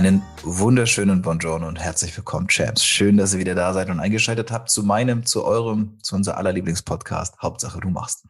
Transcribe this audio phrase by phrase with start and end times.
[0.00, 2.82] Einen wunderschönen Buongiorno und herzlich willkommen, Champs.
[2.82, 6.38] Schön, dass ihr wieder da seid und eingeschaltet habt zu meinem, zu eurem, zu unser
[6.38, 7.36] aller Lieblingspodcast.
[7.42, 8.24] Hauptsache, du machst.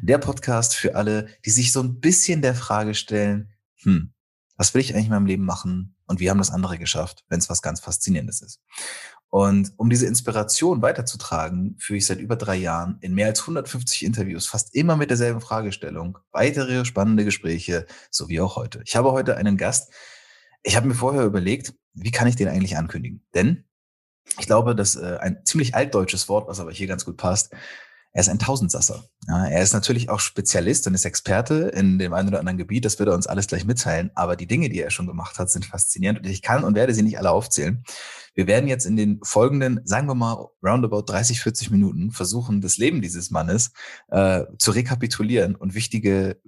[0.00, 3.50] Der Podcast für alle, die sich so ein bisschen der Frage stellen,
[3.82, 4.12] hm,
[4.56, 7.40] was will ich eigentlich in meinem Leben machen und wie haben das andere geschafft, wenn
[7.40, 8.60] es was ganz Faszinierendes ist.
[9.28, 14.04] Und um diese Inspiration weiterzutragen, führe ich seit über drei Jahren in mehr als 150
[14.04, 18.82] Interviews fast immer mit derselben Fragestellung weitere spannende Gespräche, so wie auch heute.
[18.86, 19.92] Ich habe heute einen Gast,
[20.62, 23.24] ich habe mir vorher überlegt, wie kann ich den eigentlich ankündigen?
[23.34, 23.64] Denn
[24.38, 27.52] ich glaube, dass äh, ein ziemlich altdeutsches Wort, was aber hier ganz gut passt,
[28.12, 29.04] er ist ein Tausendsasser.
[29.28, 32.84] Ja, er ist natürlich auch Spezialist und ist Experte in dem einen oder anderen Gebiet.
[32.84, 34.10] Das wird er uns alles gleich mitteilen.
[34.14, 36.20] Aber die Dinge, die er schon gemacht hat, sind faszinierend.
[36.20, 37.84] Und ich kann und werde sie nicht alle aufzählen.
[38.34, 42.78] Wir werden jetzt in den folgenden, sagen wir mal, roundabout 30, 40 Minuten versuchen, das
[42.78, 43.72] Leben dieses Mannes
[44.08, 46.40] äh, zu rekapitulieren und wichtige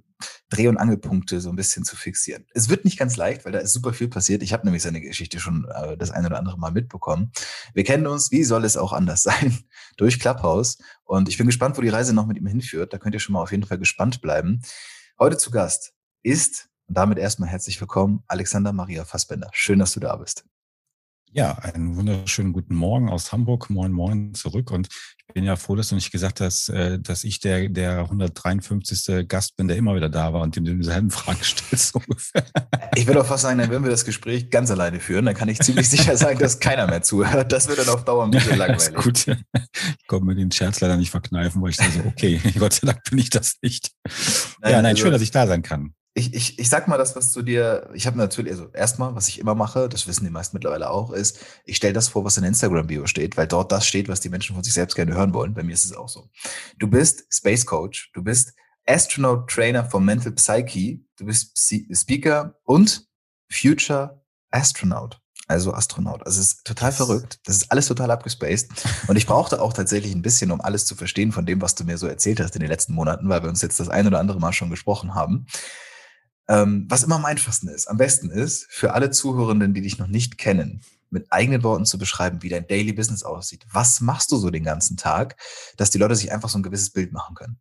[0.51, 2.45] Dreh- und Angelpunkte so ein bisschen zu fixieren.
[2.53, 4.43] Es wird nicht ganz leicht, weil da ist super viel passiert.
[4.43, 7.31] Ich habe nämlich seine Geschichte schon äh, das eine oder andere Mal mitbekommen.
[7.73, 9.57] Wir kennen uns, wie soll es auch anders sein,
[9.97, 10.77] durch Clubhouse.
[11.05, 12.93] Und ich bin gespannt, wo die Reise noch mit ihm hinführt.
[12.93, 14.61] Da könnt ihr schon mal auf jeden Fall gespannt bleiben.
[15.17, 19.49] Heute zu Gast ist, und damit erstmal herzlich willkommen, Alexander Maria Fassbender.
[19.53, 20.43] Schön, dass du da bist.
[21.33, 23.69] Ja, einen wunderschönen guten Morgen aus Hamburg.
[23.69, 24.69] Moin, moin zurück.
[24.69, 24.89] Und
[25.27, 29.29] ich bin ja froh, dass du nicht gesagt hast, äh, dass ich der, der 153.
[29.29, 32.43] Gast bin, der immer wieder da war und dem du dieselben Fragen stellst ungefähr.
[32.95, 35.25] Ich würde auch fast sagen, dann würden wir das Gespräch ganz alleine führen.
[35.25, 37.49] Dann kann ich ziemlich sicher sagen, dass keiner mehr zuhört.
[37.53, 38.89] Das wird dann auf Dauer ein bisschen langweilig.
[38.89, 39.27] ist gut.
[39.27, 42.87] Ich konnte mir den Scherz leider nicht verkneifen, weil ich dachte so, okay, Gott sei
[42.87, 43.91] Dank bin ich das nicht.
[44.59, 46.97] Nein, ja, nein, also, schön, dass ich da sein kann ich, ich, ich sag mal
[46.97, 50.25] das, was zu dir, ich habe natürlich, also erstmal, was ich immer mache, das wissen
[50.25, 53.71] die meisten mittlerweile auch, ist, ich stelle das vor, was in Instagram-Bio steht, weil dort
[53.71, 55.53] das steht, was die Menschen von sich selbst gerne hören wollen.
[55.53, 56.29] Bei mir ist es auch so.
[56.77, 58.53] Du bist Space Coach, du bist
[58.85, 61.57] Astronaut Trainer for Mental Psyche, du bist
[61.93, 63.07] Speaker und
[63.49, 65.17] Future Astronaut.
[65.47, 66.25] Also Astronaut.
[66.25, 67.39] Also es ist total verrückt.
[67.45, 68.69] Das ist alles total abgespaced.
[69.07, 71.83] Und ich brauchte auch tatsächlich ein bisschen, um alles zu verstehen von dem, was du
[71.83, 74.19] mir so erzählt hast in den letzten Monaten, weil wir uns jetzt das ein oder
[74.19, 75.47] andere Mal schon gesprochen haben.
[76.51, 80.07] Ähm, was immer am einfachsten ist, am besten ist, für alle Zuhörenden, die dich noch
[80.07, 83.65] nicht kennen, mit eigenen Worten zu beschreiben, wie dein Daily Business aussieht.
[83.71, 85.37] Was machst du so den ganzen Tag,
[85.77, 87.57] dass die Leute sich einfach so ein gewisses Bild machen können?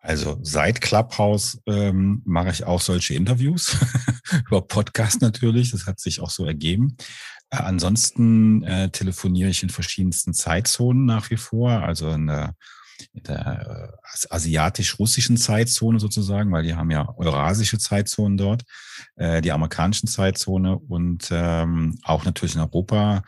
[0.00, 3.78] Also seit Clubhouse ähm, mache ich auch solche Interviews
[4.46, 5.70] über Podcast natürlich.
[5.70, 6.98] Das hat sich auch so ergeben.
[7.48, 12.54] Äh, ansonsten äh, telefoniere ich in verschiedensten Zeitzonen nach wie vor, also in der
[13.12, 18.62] in der äh, asiatisch-russischen Zeitzone sozusagen, weil die haben ja eurasische Zeitzonen dort,
[19.16, 20.78] äh, die amerikanischen Zeitzone.
[20.78, 23.22] Und ähm, auch natürlich in Europa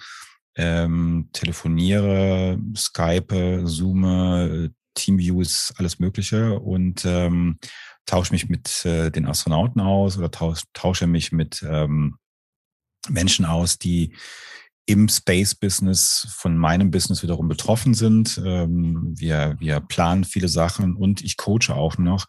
[0.57, 6.59] ähm, telefoniere, Skype, Zoome, Teamviews, alles Mögliche.
[6.59, 7.59] Und ähm,
[8.07, 12.17] tausche mich mit äh, den Astronauten aus oder tausche, tausche mich mit ähm,
[13.09, 14.15] Menschen aus, die
[14.91, 18.43] im Space-Business von meinem Business wiederum betroffen sind.
[18.45, 22.27] Ähm, wir, wir planen viele Sachen und ich coache auch noch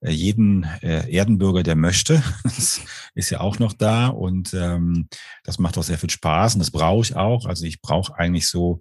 [0.00, 2.22] äh, jeden äh, Erdenbürger, der möchte.
[2.44, 2.80] Das
[3.16, 5.08] ist ja auch noch da und ähm,
[5.42, 7.46] das macht auch sehr viel Spaß und das brauche ich auch.
[7.46, 8.78] Also ich brauche eigentlich so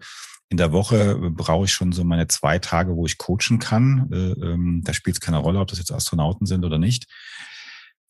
[0.49, 4.09] in der Woche brauche ich schon so meine zwei Tage, wo ich coachen kann.
[4.11, 7.07] Äh, ähm, da spielt es keine Rolle, ob das jetzt Astronauten sind oder nicht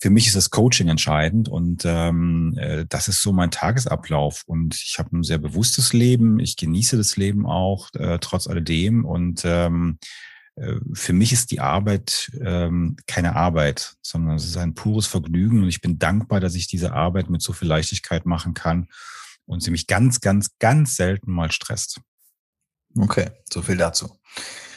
[0.03, 4.43] für mich ist das Coaching entscheidend und ähm, äh, das ist so mein Tagesablauf.
[4.45, 9.05] Und ich habe ein sehr bewusstes Leben, ich genieße das Leben auch äh, trotz alledem.
[9.05, 9.99] Und ähm,
[10.57, 15.63] äh, für mich ist die Arbeit ähm, keine Arbeit, sondern es ist ein pures Vergnügen.
[15.63, 18.89] Und ich bin dankbar, dass ich diese Arbeit mit so viel Leichtigkeit machen kann
[19.45, 22.01] und sie mich ganz, ganz, ganz selten mal stresst.
[22.97, 24.19] Okay, so viel dazu.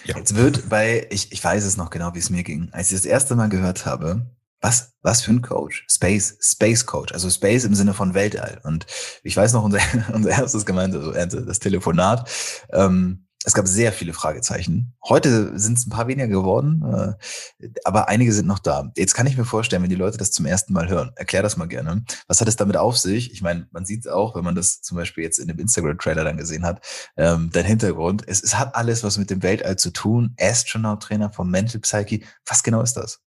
[0.05, 0.19] Ja.
[0.19, 2.69] Jetzt wird bei, ich, ich weiß es noch genau, wie es mir ging.
[2.70, 4.31] Als ich das erste Mal gehört habe,
[4.66, 5.84] was, was für ein Coach?
[5.88, 8.60] Space, Space Coach, also Space im Sinne von Weltall.
[8.64, 8.84] Und
[9.22, 9.78] ich weiß noch, unser,
[10.12, 12.28] unser erstes Gemeinde, also das Telefonat,
[12.72, 14.96] ähm, es gab sehr viele Fragezeichen.
[15.08, 18.90] Heute sind es ein paar weniger geworden, äh, aber einige sind noch da.
[18.96, 21.56] Jetzt kann ich mir vorstellen, wenn die Leute das zum ersten Mal hören, erklär das
[21.56, 22.04] mal gerne.
[22.26, 23.30] Was hat es damit auf sich?
[23.30, 26.24] Ich meine, man sieht es auch, wenn man das zum Beispiel jetzt in dem Instagram-Trailer
[26.24, 26.84] dann gesehen hat,
[27.16, 28.24] ähm, dein Hintergrund.
[28.26, 30.34] Es, es hat alles was mit dem Weltall zu tun.
[30.40, 32.22] Astronaut-Trainer vom Mental Psyche.
[32.46, 33.20] Was genau ist das?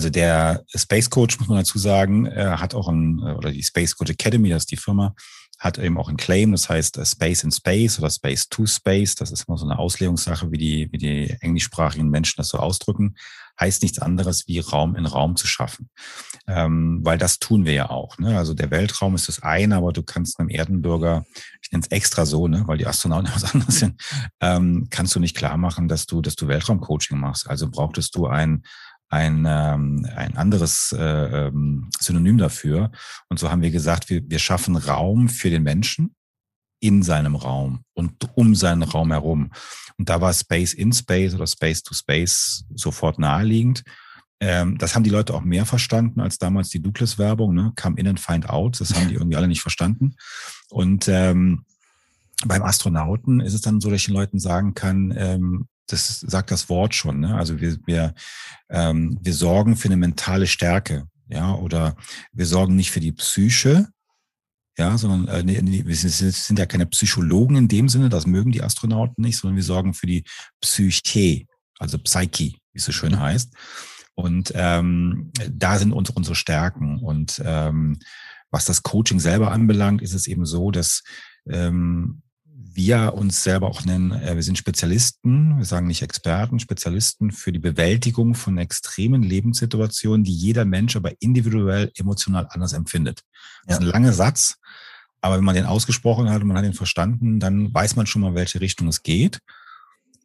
[0.00, 4.10] Also der Space Coach, muss man dazu sagen, hat auch ein, oder die Space Coach
[4.10, 5.14] Academy, das ist die Firma,
[5.58, 9.14] hat eben auch ein Claim, das heißt äh, Space in Space oder Space to Space.
[9.14, 13.14] Das ist immer so eine Auslegungssache, wie die, wie die englischsprachigen Menschen das so ausdrücken.
[13.60, 15.90] Heißt nichts anderes, wie Raum in Raum zu schaffen.
[16.46, 18.16] Ähm, weil das tun wir ja auch.
[18.16, 18.38] Ne?
[18.38, 21.26] Also der Weltraum ist das eine, aber du kannst einem Erdenbürger,
[21.60, 24.00] ich nenne es extra so, ne, weil die Astronauten was anderes sind,
[24.40, 27.50] ähm, kannst du nicht klar machen, dass du, dass du Weltraumcoaching machst.
[27.50, 28.62] Also brauchtest du ein
[29.10, 32.90] ein, ähm, ein anderes äh, ähm, Synonym dafür.
[33.28, 36.14] Und so haben wir gesagt, wir, wir schaffen Raum für den Menschen
[36.78, 39.50] in seinem Raum und um seinen Raum herum.
[39.98, 43.82] Und da war Space in Space oder Space to Space sofort naheliegend.
[44.38, 47.72] Ähm, das haben die Leute auch mehr verstanden als damals die Douglas-Werbung, ne?
[47.78, 48.80] Come in and find out.
[48.80, 50.14] Das haben die irgendwie alle nicht verstanden.
[50.70, 51.66] Und ähm,
[52.46, 56.50] beim Astronauten ist es dann so, dass ich den Leuten sagen kann, ähm, das sagt
[56.50, 57.20] das Wort schon.
[57.20, 57.34] Ne?
[57.34, 58.14] Also wir, wir,
[58.68, 61.96] ähm, wir sorgen für eine mentale Stärke, ja, oder
[62.32, 63.88] wir sorgen nicht für die Psyche,
[64.78, 68.52] ja, sondern äh, nee, nee, wir sind, ja keine Psychologen in dem Sinne, das mögen
[68.52, 70.24] die Astronauten nicht, sondern wir sorgen für die
[70.60, 71.46] Psyche,
[71.78, 73.52] also Psyche, wie es so schön heißt.
[74.14, 76.98] Und ähm, da sind uns unsere Stärken.
[76.98, 77.98] Und ähm,
[78.50, 81.02] was das Coaching selber anbelangt, ist es eben so, dass
[81.48, 82.22] ähm,
[82.74, 87.52] wir uns selber auch nennen, äh, wir sind Spezialisten, wir sagen nicht Experten, Spezialisten für
[87.52, 93.20] die Bewältigung von extremen Lebenssituationen, die jeder Mensch aber individuell emotional anders empfindet.
[93.66, 94.56] Das ist ein langer Satz,
[95.20, 98.22] aber wenn man den ausgesprochen hat und man hat ihn verstanden, dann weiß man schon
[98.22, 99.40] mal, welche Richtung es geht.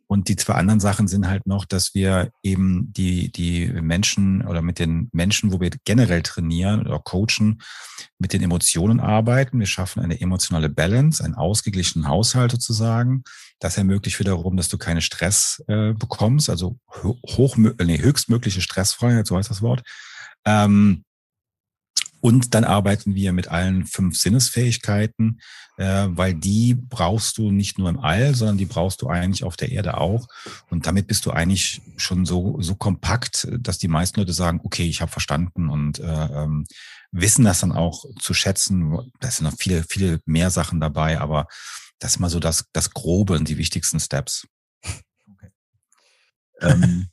[0.07, 4.61] Und die zwei anderen Sachen sind halt noch, dass wir eben die, die Menschen oder
[4.61, 7.61] mit den Menschen, wo wir generell trainieren oder coachen,
[8.19, 9.59] mit den Emotionen arbeiten.
[9.59, 13.23] Wir schaffen eine emotionale Balance, einen ausgeglichenen Haushalt sozusagen.
[13.59, 19.37] Das ermöglicht wiederum, dass du keine Stress äh, bekommst, also hoch, nee, höchstmögliche Stressfreiheit, so
[19.37, 19.81] heißt das Wort.
[20.45, 21.03] Ähm,
[22.25, 25.41] und dann arbeiten wir mit allen fünf Sinnesfähigkeiten,
[25.77, 29.57] äh, weil die brauchst du nicht nur im All, sondern die brauchst du eigentlich auf
[29.57, 30.25] der Erde auch.
[30.71, 34.87] Und damit bist du eigentlich schon so, so kompakt, dass die meisten Leute sagen, okay,
[34.87, 36.65] ich habe verstanden und äh, ähm,
[37.11, 39.11] wissen das dann auch zu schätzen.
[39.19, 41.45] Da sind noch viele, viele mehr Sachen dabei, aber
[41.99, 44.47] das ist mal so das, das Grobe und die wichtigsten Steps.
[45.31, 45.51] Okay.
[46.61, 47.07] ähm,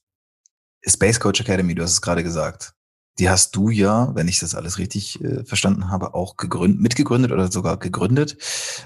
[0.87, 2.73] Space Coach Academy, du hast es gerade gesagt.
[3.19, 7.31] Die hast du ja, wenn ich das alles richtig äh, verstanden habe, auch gegründet, mitgegründet
[7.31, 8.39] oder sogar gegründet.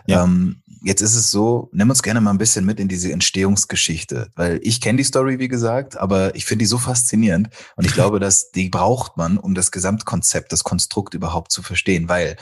[0.07, 0.25] Ja.
[0.25, 4.31] Ähm, jetzt ist es so, nimm uns gerne mal ein bisschen mit in diese Entstehungsgeschichte,
[4.35, 7.93] weil ich kenne die Story, wie gesagt, aber ich finde die so faszinierend und ich
[7.93, 12.37] glaube, dass die braucht man, um das Gesamtkonzept, das Konstrukt überhaupt zu verstehen, weil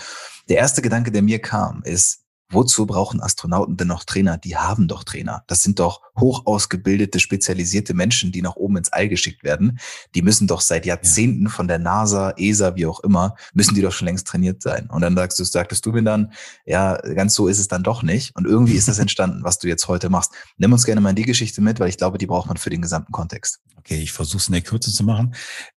[0.48, 2.23] der erste Gedanke, der mir kam, ist,
[2.54, 4.38] Wozu brauchen Astronauten denn noch Trainer?
[4.38, 5.44] Die haben doch Trainer.
[5.48, 9.78] Das sind doch hoch ausgebildete, spezialisierte Menschen, die nach oben ins All geschickt werden.
[10.14, 13.92] Die müssen doch seit Jahrzehnten von der NASA, ESA, wie auch immer, müssen die doch
[13.92, 14.88] schon längst trainiert sein.
[14.90, 16.32] Und dann sagst du, sagtest du mir dann,
[16.64, 18.34] ja, ganz so ist es dann doch nicht.
[18.36, 20.32] Und irgendwie ist das entstanden, was du jetzt heute machst.
[20.56, 22.70] Nimm uns gerne mal in die Geschichte mit, weil ich glaube, die braucht man für
[22.70, 23.60] den gesamten Kontext.
[23.76, 25.34] Okay, ich versuche es in der Kürze zu machen.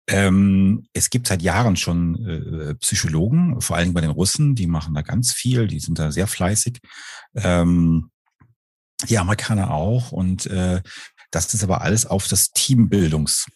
[0.07, 4.93] Ähm, es gibt seit Jahren schon äh, Psychologen, vor allem bei den Russen, die machen
[4.93, 6.66] da ganz viel, die sind da sehr fleißig.
[7.36, 8.12] Ähm,
[9.07, 10.12] die Amerikaner auch.
[10.12, 10.81] Und äh,
[11.31, 13.47] das ist aber alles auf das Teambildungs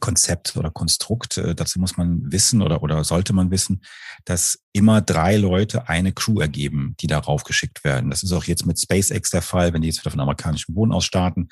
[0.00, 1.38] Konzept oder Konstrukt.
[1.38, 3.82] Äh, dazu muss man wissen oder, oder sollte man wissen,
[4.24, 8.10] dass immer drei Leute eine Crew ergeben, die darauf geschickt werden.
[8.10, 10.92] Das ist auch jetzt mit SpaceX der Fall, wenn die jetzt wieder von amerikanischem Boden
[10.92, 11.48] aus starten.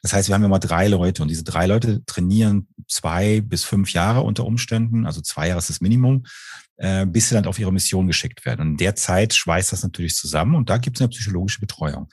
[0.00, 3.92] Das heißt, wir haben immer drei Leute und diese drei Leute trainieren zwei bis fünf
[3.92, 6.24] Jahre unter Umständen, also zwei Jahre ist das Minimum,
[6.76, 8.60] äh, bis sie dann auf ihre Mission geschickt werden.
[8.62, 12.08] Und in der Zeit schweißt das natürlich zusammen und da gibt es eine psychologische Betreuung.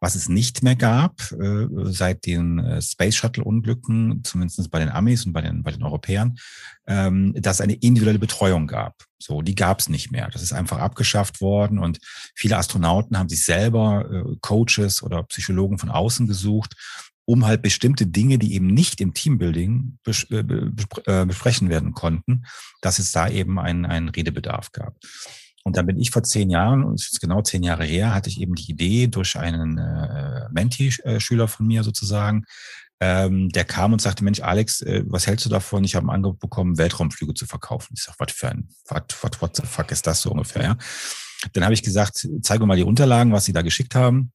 [0.00, 5.26] Was es nicht mehr gab äh, seit den äh, Space Shuttle-Unglücken, zumindest bei den Amis
[5.26, 6.38] und bei den, bei den Europäern,
[6.86, 9.04] ähm, dass es eine individuelle Betreuung gab.
[9.18, 10.28] So, die gab es nicht mehr.
[10.32, 11.98] Das ist einfach abgeschafft worden und
[12.34, 16.74] viele Astronauten haben sich selber äh, Coaches oder Psychologen von außen gesucht,
[17.24, 22.44] um halt bestimmte Dinge, die eben nicht im Teambuilding bes äh, besprechen werden konnten,
[22.80, 24.96] dass es da eben einen, einen Redebedarf gab.
[25.64, 28.28] Und dann bin ich vor zehn Jahren, und es ist genau zehn Jahre her, hatte
[28.28, 32.44] ich eben die Idee durch einen äh, Menti-Schüler von mir sozusagen,
[33.00, 35.82] ähm, der kam und sagte, Mensch, Alex, äh, was hältst du davon?
[35.82, 37.94] Ich habe ein Angebot bekommen, Weltraumflüge zu verkaufen.
[37.96, 40.76] Ich sage, was für ein, what, what, what the fuck ist das so ungefähr, ja?
[41.52, 44.30] Dann habe ich gesagt, zeige mal die Unterlagen, was sie da geschickt haben.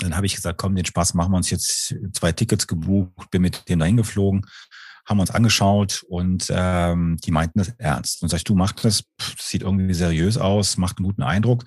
[0.00, 3.42] Dann habe ich gesagt, komm, den Spaß machen wir uns jetzt zwei Tickets gebucht, bin
[3.42, 4.46] mit dem dahin geflogen,
[5.06, 8.22] haben uns angeschaut und ähm, die meinten das ernst.
[8.22, 11.64] Und sag ich, du mach das, das sieht irgendwie seriös aus, macht einen guten Eindruck.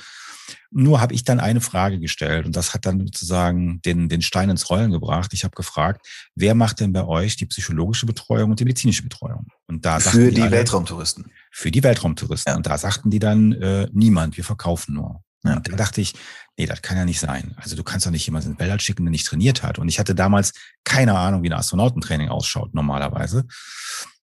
[0.70, 4.50] Nur habe ich dann eine Frage gestellt und das hat dann sozusagen den, den Stein
[4.50, 5.34] ins Rollen gebracht.
[5.34, 9.48] Ich habe gefragt, wer macht denn bei euch die psychologische Betreuung und die medizinische Betreuung?
[9.68, 11.32] Und da für die alle, Weltraumtouristen.
[11.52, 12.52] Für die Weltraumtouristen.
[12.52, 12.58] Ja.
[12.58, 15.24] Und da sagten die dann, äh, niemand, wir verkaufen nur.
[15.44, 15.56] Ja.
[15.56, 16.14] Und da dachte ich,
[16.58, 17.56] nee, das kann ja nicht sein.
[17.58, 19.80] Also du kannst doch nicht jemanden in Weltall schicken, der nicht trainiert hat.
[19.80, 23.46] Und ich hatte damals keine Ahnung, wie ein Astronautentraining ausschaut normalerweise.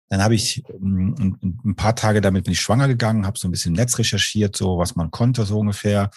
[0.08, 3.50] Dann habe ich ähm, ein, paar Tage damit bin ich schwanger gegangen, habe so ein
[3.50, 6.10] bisschen im Netz recherchiert, so was man konnte, so ungefähr.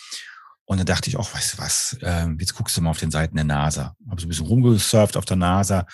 [0.66, 3.12] Und dann dachte ich auch, weißt du was, äh, jetzt guckst du mal auf den
[3.12, 3.96] Seiten der NASA.
[4.10, 5.86] Habe so ein bisschen rumgesurft auf der NASA.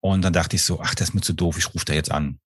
[0.00, 2.12] Und dann dachte ich so, ach, das ist mir zu doof, ich rufe da jetzt
[2.12, 2.38] an.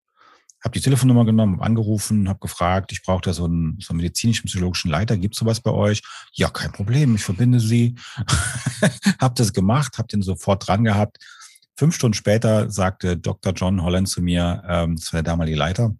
[0.67, 4.49] Habe die Telefonnummer genommen, angerufen, habe gefragt, ich brauche da so einen, so einen medizinischen,
[4.49, 5.17] psychologischen Leiter.
[5.17, 6.03] Gibt es sowas bei euch?
[6.33, 7.95] Ja, kein Problem, ich verbinde sie.
[9.21, 11.19] habe das gemacht, habe den sofort dran gehabt.
[11.77, 13.53] Fünf Stunden später sagte Dr.
[13.53, 15.95] John Holland zu mir, ähm, das war der damalige Leiter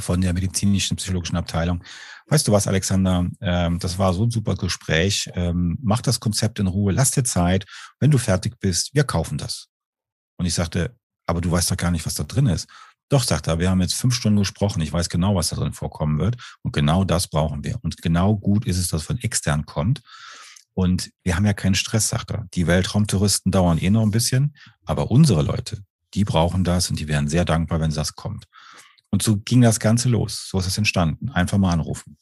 [0.00, 1.84] von der medizinischen psychologischen Abteilung.
[2.26, 3.28] Weißt du was, Alexander?
[3.40, 5.30] Ähm, das war so ein super Gespräch.
[5.34, 7.66] Ähm, mach das Konzept in Ruhe, lass dir Zeit.
[8.00, 9.68] Wenn du fertig bist, wir kaufen das.
[10.38, 10.96] Und ich sagte,
[11.30, 12.66] aber du weißt doch gar nicht, was da drin ist.
[13.10, 14.80] Doch, sagt er, wir haben jetzt fünf Stunden gesprochen.
[14.80, 16.36] Ich weiß genau, was da drin vorkommen wird.
[16.62, 17.76] Und genau das brauchen wir.
[17.82, 20.00] Und genau gut ist es, dass es von extern kommt.
[20.74, 22.46] Und wir haben ja keinen Stress, sagt er.
[22.54, 25.82] Die Weltraumtouristen dauern eh noch ein bisschen, aber unsere Leute,
[26.14, 28.44] die brauchen das und die wären sehr dankbar, wenn das kommt.
[29.10, 30.46] Und so ging das Ganze los.
[30.48, 31.30] So ist es entstanden.
[31.30, 32.16] Einfach mal anrufen.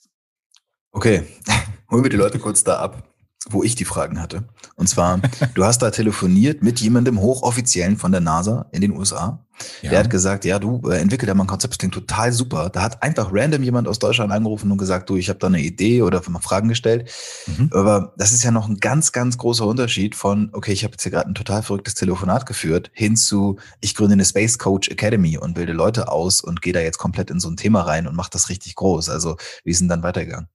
[0.90, 1.26] Okay,
[1.90, 3.08] holen wir die Leute kurz da ab
[3.50, 4.45] wo ich die Fragen hatte.
[4.76, 5.21] Und zwar,
[5.54, 9.45] du hast da telefoniert mit jemandem Hochoffiziellen von der NASA in den USA.
[9.83, 9.90] Ja.
[9.90, 12.71] Der hat gesagt, ja, du äh, entwickel da mal ein Konzept, das klingt total super.
[12.71, 15.61] Da hat einfach random jemand aus Deutschland angerufen und gesagt, du, ich habe da eine
[15.61, 17.11] Idee oder mal Fragen gestellt.
[17.47, 17.71] Mhm.
[17.73, 21.02] Aber das ist ja noch ein ganz, ganz großer Unterschied von, okay, ich habe jetzt
[21.02, 25.38] hier gerade ein total verrücktes Telefonat geführt, hin zu, ich gründe eine Space Coach Academy
[25.38, 28.14] und bilde Leute aus und gehe da jetzt komplett in so ein Thema rein und
[28.14, 29.09] mache das richtig groß.
[29.09, 30.49] Also, wie ist denn dann weitergegangen?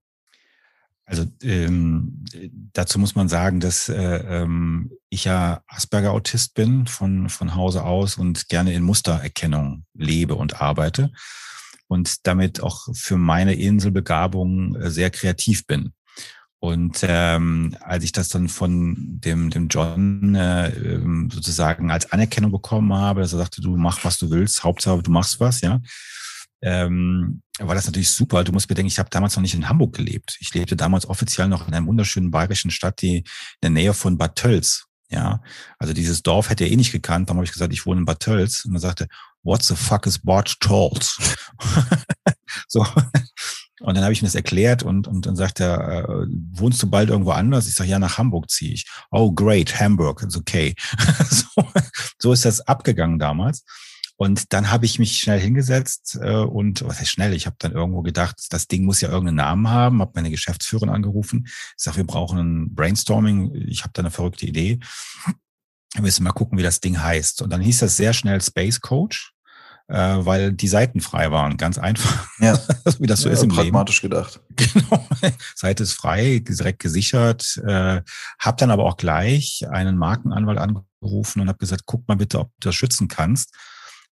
[1.05, 2.23] Also ähm,
[2.71, 8.17] dazu muss man sagen, dass äh, ähm, ich ja Asperger-Autist bin von, von Hause aus
[8.17, 11.11] und gerne in Mustererkennung lebe und arbeite
[11.87, 15.93] und damit auch für meine Inselbegabung äh, sehr kreativ bin.
[16.59, 22.53] Und ähm, als ich das dann von dem, dem John äh, ähm, sozusagen als Anerkennung
[22.53, 25.81] bekommen habe, dass er sagte, du mach, was du willst, Hauptsache du machst was, ja,
[26.63, 28.43] ähm, war das natürlich super.
[28.43, 30.37] Du musst bedenken, ich habe damals noch nicht in Hamburg gelebt.
[30.39, 33.23] Ich lebte damals offiziell noch in einer wunderschönen bayerischen Stadt, die in
[33.61, 34.85] der Nähe von Bad Tölz.
[35.09, 35.43] Ja,
[35.77, 37.29] also dieses Dorf hätte er eh nicht gekannt.
[37.29, 38.65] Dann habe ich gesagt, ich wohne in Bad Tölz.
[38.65, 39.07] Und er sagte,
[39.43, 41.17] what the fuck is Bad Tölz?
[42.67, 42.85] so.
[43.81, 46.89] Und dann habe ich ihm das erklärt und, und dann sagt er, äh, wohnst du
[46.89, 47.67] bald irgendwo anders?
[47.67, 48.87] Ich sage, ja, nach Hamburg ziehe ich.
[49.11, 50.73] Oh, great, Hamburg, ist okay.
[51.29, 51.65] so,
[52.17, 53.65] so ist das abgegangen damals.
[54.15, 57.71] Und dann habe ich mich schnell hingesetzt äh, und, was heißt schnell, ich habe dann
[57.71, 61.97] irgendwo gedacht, das Ding muss ja irgendeinen Namen haben, habe meine Geschäftsführerin angerufen, ich sage,
[61.97, 64.79] wir brauchen ein Brainstorming, ich habe da eine verrückte Idee.
[65.95, 67.41] Wir müssen mal gucken, wie das Ding heißt.
[67.41, 69.33] Und dann hieß das sehr schnell Space Coach,
[69.87, 72.27] äh, weil die Seiten frei waren, ganz einfach.
[72.39, 72.59] Ja.
[72.99, 74.15] wie das so ja, ist im pragmatisch Leben.
[74.15, 74.41] gedacht.
[74.55, 75.07] Genau.
[75.55, 77.57] Seite ist frei, direkt gesichert.
[77.65, 78.01] Äh,
[78.39, 82.51] habe dann aber auch gleich einen Markenanwalt angerufen und habe gesagt, guck mal bitte, ob
[82.59, 83.53] du das schützen kannst.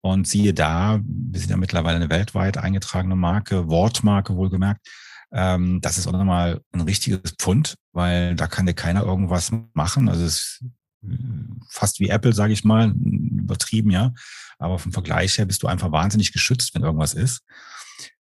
[0.06, 4.88] Und siehe da, wir sind ja mittlerweile eine weltweit eingetragene Marke, Wortmarke wohlgemerkt.
[5.34, 10.08] Ähm, das ist auch nochmal ein richtiges Pfund, weil da kann dir keiner irgendwas machen.
[10.08, 10.66] Also es ist
[11.72, 14.14] fast wie Apple, sage ich mal, übertrieben, ja.
[14.60, 17.42] Aber vom Vergleich her bist du einfach wahnsinnig geschützt, wenn irgendwas ist.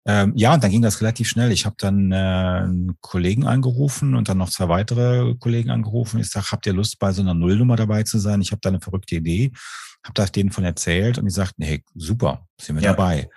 [0.06, 1.52] Ähm, ja, und dann ging das relativ schnell.
[1.52, 6.18] Ich habe dann äh, einen Kollegen angerufen und dann noch zwei weitere Kollegen angerufen.
[6.18, 8.40] Ich sage, habt ihr Lust, bei so einer Nullnummer dabei zu sein?
[8.40, 9.52] Ich habe da eine verrückte Idee
[10.04, 12.92] habe das denen von erzählt und die sagten, hey, super, sind wir ja.
[12.92, 13.28] dabei.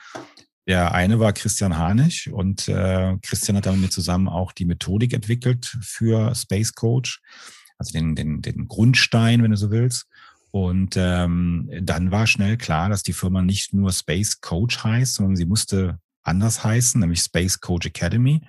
[0.67, 4.65] Der eine war Christian Hanisch und äh, Christian hat dann mit mir zusammen auch die
[4.65, 7.21] Methodik entwickelt für Space Coach,
[7.77, 10.07] also den, den, den Grundstein, wenn du so willst.
[10.51, 15.35] Und ähm, dann war schnell klar, dass die Firma nicht nur Space Coach heißt, sondern
[15.37, 18.41] sie musste anders heißen, nämlich Space Coach Academy.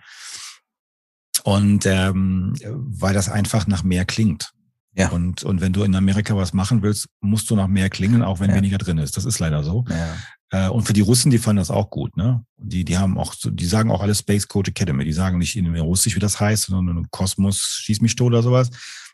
[1.45, 4.53] Und ähm, weil das einfach nach mehr klingt.
[4.99, 5.11] Ja.
[5.11, 8.41] Und, und wenn du in Amerika was machen willst, musst du nach mehr klingeln, auch
[8.41, 8.57] wenn ja.
[8.57, 9.17] weniger drin ist.
[9.17, 9.85] Das ist leider so.
[9.89, 10.67] Ja.
[10.67, 12.45] Äh, und für die Russen, die fanden das auch gut, ne?
[12.57, 15.05] Die, die haben auch, die sagen auch alle Space Coach Academy.
[15.05, 18.71] Die sagen nicht in Russisch, wie das heißt, sondern Kosmos, schieß mich tot oder sowas.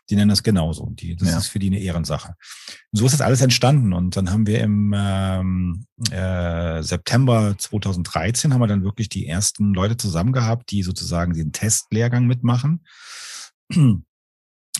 [0.09, 0.89] Die nennen das genauso.
[0.91, 1.37] Die, das ja.
[1.37, 2.29] ist für die eine Ehrensache.
[2.91, 3.93] Und so ist das alles entstanden.
[3.93, 9.73] Und dann haben wir im ähm, äh, September 2013 haben wir dann wirklich die ersten
[9.75, 12.83] Leute zusammen gehabt, die sozusagen den Testlehrgang mitmachen.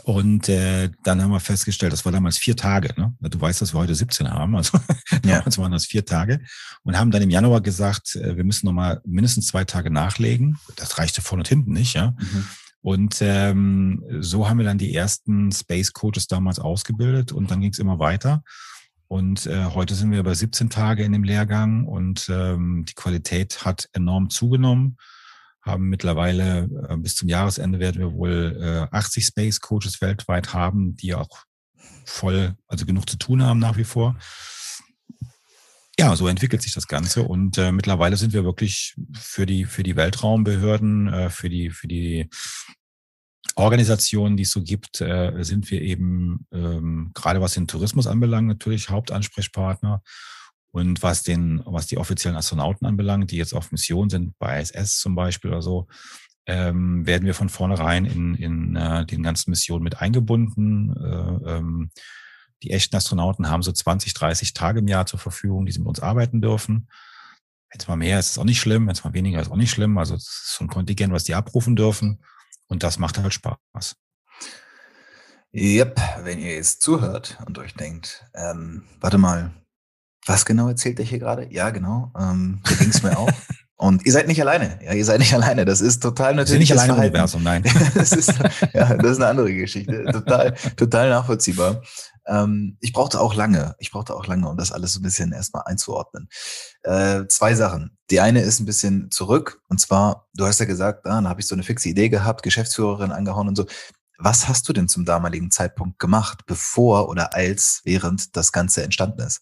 [0.05, 2.93] Und äh, dann haben wir festgestellt, das war damals vier Tage.
[2.95, 3.15] Ne?
[3.21, 4.55] Du weißt, dass wir heute 17 haben.
[4.55, 4.77] Also
[5.25, 5.39] ja.
[5.39, 6.41] damals waren das vier Tage.
[6.83, 10.59] Und haben dann im Januar gesagt, äh, wir müssen nochmal mindestens zwei Tage nachlegen.
[10.75, 12.11] Das reichte vorne und hinten nicht, ja.
[12.19, 12.45] Mhm.
[12.81, 17.71] Und ähm, so haben wir dann die ersten Space Coaches damals ausgebildet und dann ging
[17.71, 18.43] es immer weiter.
[19.07, 23.65] Und äh, heute sind wir über 17 Tage in dem Lehrgang und ähm, die Qualität
[23.65, 24.97] hat enorm zugenommen
[25.65, 30.95] haben mittlerweile äh, bis zum Jahresende werden wir wohl äh, 80 Space Coaches weltweit haben,
[30.95, 31.45] die auch
[32.05, 34.15] voll, also genug zu tun haben nach wie vor.
[35.97, 39.81] Ja, so entwickelt sich das Ganze und äh, mittlerweile sind wir wirklich für die für
[39.81, 42.29] die Weltraumbehörden, äh, für die für die
[43.55, 48.47] Organisationen, die es so gibt, äh, sind wir eben ähm, gerade was den Tourismus anbelangt
[48.47, 50.03] natürlich Hauptansprechpartner
[50.75, 54.99] und was den, was die offiziellen Astronauten anbelangt, die jetzt auf Mission sind, bei ISS
[54.99, 55.87] zum Beispiel oder so,
[56.47, 60.93] ähm, werden wir von vornherein in, in äh, den ganzen Missionen mit eingebunden.
[60.97, 61.91] Äh, ähm,
[62.61, 65.87] die echten Astronauten haben so 20, 30 Tage im Jahr zur Verfügung, die sie mit
[65.87, 66.89] uns arbeiten dürfen.
[67.71, 68.85] Wenn es mal mehr ist, ist es auch nicht schlimm.
[68.85, 69.97] Wenn es mal weniger ist, auch nicht schlimm.
[69.97, 72.21] Also es ist so ein Kontingent, was die abrufen dürfen.
[72.67, 73.95] Und das macht halt Spaß.
[75.53, 79.53] Yep, wenn ihr jetzt zuhört und euch denkt, ähm, warte mal,
[80.25, 81.47] was genau erzählt er hier gerade?
[81.51, 82.11] Ja, genau.
[82.19, 83.29] Ähm, so ging es mir auch.
[83.77, 84.79] Und ihr seid nicht alleine.
[84.83, 85.65] Ja, ihr seid nicht alleine.
[85.65, 86.61] Das ist total natürlich.
[86.61, 87.63] nicht alleine im Universum, nein.
[87.93, 88.33] das ist,
[88.73, 90.05] ja, das ist eine andere Geschichte.
[90.05, 91.81] Total, total nachvollziehbar.
[92.25, 93.75] Ähm, ich brauchte auch lange.
[93.79, 96.29] Ich brauchte auch lange, um das alles so ein bisschen erstmal einzuordnen.
[96.83, 97.97] Äh, zwei Sachen.
[98.11, 99.61] Die eine ist ein bisschen zurück.
[99.67, 102.43] Und zwar, du hast ja gesagt, ah, da habe ich so eine fixe Idee gehabt,
[102.43, 103.65] Geschäftsführerin angehauen und so.
[104.17, 109.19] Was hast du denn zum damaligen Zeitpunkt gemacht, bevor oder als, während das Ganze entstanden
[109.19, 109.41] ist?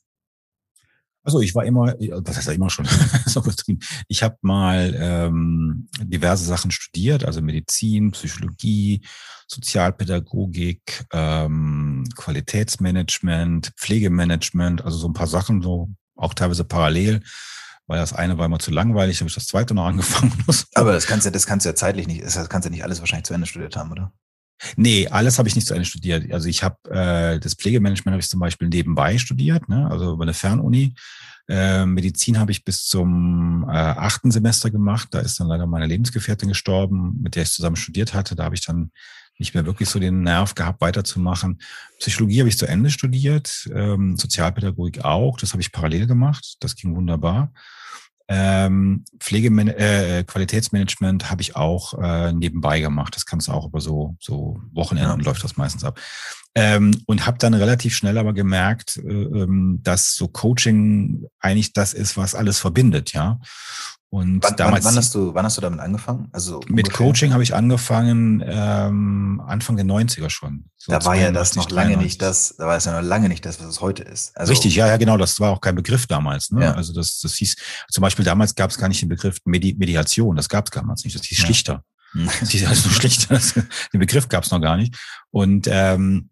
[1.24, 2.86] Also ich war immer, was heißt ja immer schon,
[3.26, 3.80] so übertrieben.
[4.08, 9.06] Ich habe mal ähm, diverse Sachen studiert, also Medizin, Psychologie,
[9.48, 17.22] Sozialpädagogik, ähm, Qualitätsmanagement, Pflegemanagement, also so ein paar Sachen, so auch teilweise parallel.
[17.88, 20.34] Weil das eine war immer zu langweilig, habe ich das zweite noch angefangen.
[20.74, 23.00] Aber das kannst du, das kannst du ja zeitlich nicht, das kannst du nicht alles
[23.00, 24.14] wahrscheinlich zu Ende studiert haben, oder?
[24.76, 26.32] Nee, alles habe ich nicht zu Ende studiert.
[26.32, 29.90] Also ich habe äh, das Pflegemanagement habe ich zum Beispiel nebenbei studiert, ne?
[29.90, 30.96] also über eine Fernuni.
[31.50, 35.10] Äh, Medizin habe ich bis zum äh, achten Semester gemacht.
[35.12, 38.36] Da ist dann leider meine Lebensgefährtin gestorben, mit der ich zusammen studiert hatte.
[38.36, 38.92] Da habe ich dann
[39.38, 41.60] nicht mehr wirklich so den Nerv gehabt, weiterzumachen.
[42.00, 45.38] Psychologie habe ich zu Ende studiert, ähm, Sozialpädagogik auch.
[45.38, 46.56] Das habe ich parallel gemacht.
[46.62, 47.52] Das ging wunderbar.
[48.30, 53.16] Ähm, Pflegeman äh, Qualitätsmanagement habe ich auch äh, nebenbei gemacht.
[53.16, 55.26] Das kannst du auch über so, so Wochenenden ja.
[55.26, 56.00] läuft das meistens ab.
[56.56, 61.94] Ähm, und habe dann relativ schnell aber gemerkt, äh, ähm, dass so Coaching eigentlich das
[61.94, 63.40] ist, was alles verbindet, ja.
[64.14, 66.28] Und wann, damals, wann, hast du, wann hast du damit angefangen?
[66.34, 67.08] Also mit ungefähr?
[67.08, 70.66] Coaching habe ich angefangen ähm, Anfang der 90er schon.
[70.78, 73.28] So da war ja das noch lange nicht das, da war es ja noch lange
[73.28, 74.38] nicht das, was es heute ist.
[74.38, 75.18] Also, Richtig, ja, ja, genau.
[75.18, 76.52] Das war auch kein Begriff damals.
[76.52, 76.64] Ne?
[76.64, 76.74] Ja.
[76.76, 77.56] Also das, das hieß,
[77.90, 81.04] zum Beispiel damals gab es gar nicht den Begriff Medi Mediation, das gab es damals
[81.04, 81.18] nicht.
[81.18, 81.84] Das hieß Schlichter.
[82.14, 82.26] Ja.
[82.40, 83.40] Das hieß also Schlichter.
[83.94, 84.96] den Begriff gab es noch gar nicht.
[85.32, 86.30] Und ähm,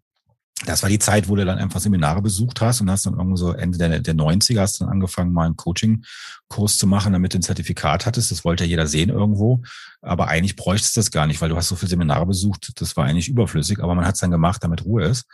[0.64, 3.36] das war die Zeit, wo du dann einfach Seminare besucht hast und hast dann irgendwo
[3.36, 7.38] so Ende der, der 90er hast dann angefangen, mal einen Coaching-Kurs zu machen, damit du
[7.38, 8.30] ein Zertifikat hattest.
[8.30, 9.62] Das wollte ja jeder sehen irgendwo.
[10.00, 12.72] Aber eigentlich bräuchtest du das gar nicht, weil du hast so viele Seminare besucht.
[12.80, 15.24] Das war eigentlich überflüssig, aber man hat es dann gemacht, damit Ruhe ist.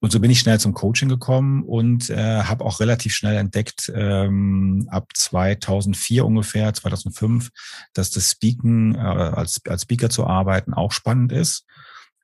[0.00, 3.90] Und so bin ich schnell zum Coaching gekommen und äh, habe auch relativ schnell entdeckt,
[3.94, 7.48] ähm, ab 2004 ungefähr, 2005,
[7.94, 11.64] dass das Speaken, äh, als, als Speaker zu arbeiten, auch spannend ist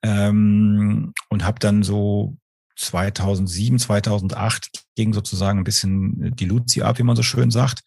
[0.03, 2.37] ähm, und habe dann so
[2.77, 7.83] 2007, 2008 ging sozusagen ein bisschen die Luzi ab, wie man so schön sagt.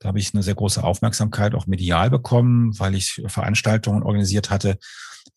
[0.00, 4.78] Da habe ich eine sehr große Aufmerksamkeit auch medial bekommen, weil ich Veranstaltungen organisiert hatte,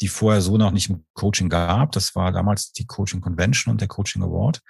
[0.02, 1.92] die vorher so noch nicht im Coaching gab.
[1.92, 4.62] Das war damals die Coaching Convention und der Coaching Award.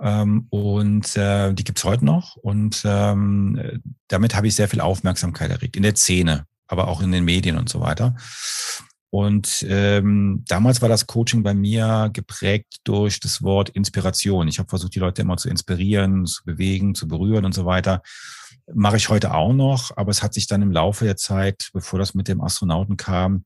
[0.00, 2.36] Ähm, und äh, die gibt's heute noch.
[2.36, 7.12] Und ähm, damit habe ich sehr viel Aufmerksamkeit erregt in der Szene, aber auch in
[7.12, 8.16] den Medien und so weiter.
[9.16, 14.46] Und ähm, damals war das Coaching bei mir geprägt durch das Wort Inspiration.
[14.46, 18.02] Ich habe versucht, die Leute immer zu inspirieren, zu bewegen, zu berühren und so weiter.
[18.74, 21.98] Mache ich heute auch noch, aber es hat sich dann im Laufe der Zeit, bevor
[21.98, 23.44] das mit dem Astronauten kam,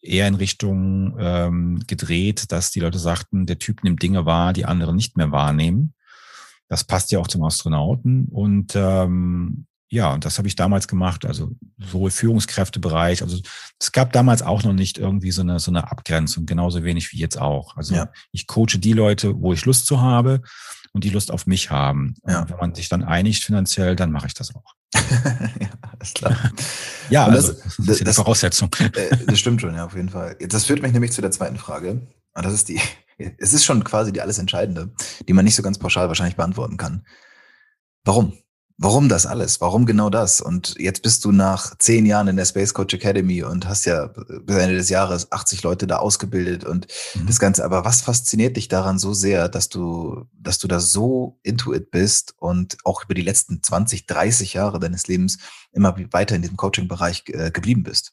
[0.00, 4.64] eher in Richtung ähm, gedreht, dass die Leute sagten, der Typ nimmt Dinge wahr, die
[4.64, 5.94] andere nicht mehr wahrnehmen.
[6.66, 8.26] Das passt ja auch zum Astronauten.
[8.32, 13.40] Und ähm, ja, und das habe ich damals gemacht, also sowohl Führungskräftebereich, also
[13.78, 17.18] es gab damals auch noch nicht irgendwie so eine, so eine Abgrenzung, genauso wenig wie
[17.18, 17.76] jetzt auch.
[17.76, 18.10] Also ja.
[18.32, 20.42] ich coache die Leute, wo ich Lust zu habe
[20.92, 22.16] und die Lust auf mich haben.
[22.26, 22.40] Ja.
[22.40, 24.74] Und wenn man sich dann einigt finanziell, dann mache ich das auch.
[24.94, 25.68] ja,
[26.00, 26.36] ist klar.
[27.10, 28.70] ja, also, das, das, ist ja die Voraussetzung.
[28.80, 30.36] Äh, das stimmt schon, ja, auf jeden Fall.
[30.40, 32.08] Das führt mich nämlich zu der zweiten Frage.
[32.34, 32.80] Und das ist die,
[33.38, 34.92] es ist schon quasi die alles Entscheidende,
[35.28, 37.06] die man nicht so ganz pauschal wahrscheinlich beantworten kann.
[38.04, 38.32] Warum?
[38.76, 39.60] Warum das alles?
[39.60, 40.40] Warum genau das?
[40.40, 44.06] Und jetzt bist du nach zehn Jahren in der Space Coach Academy und hast ja
[44.08, 47.26] bis Ende des Jahres 80 Leute da ausgebildet und mhm.
[47.28, 47.64] das Ganze.
[47.64, 51.92] Aber was fasziniert dich daran so sehr, dass du, dass du da so into it
[51.92, 55.38] bist und auch über die letzten 20, 30 Jahre deines Lebens
[55.70, 58.12] immer weiter in diesem Coaching-Bereich äh, geblieben bist?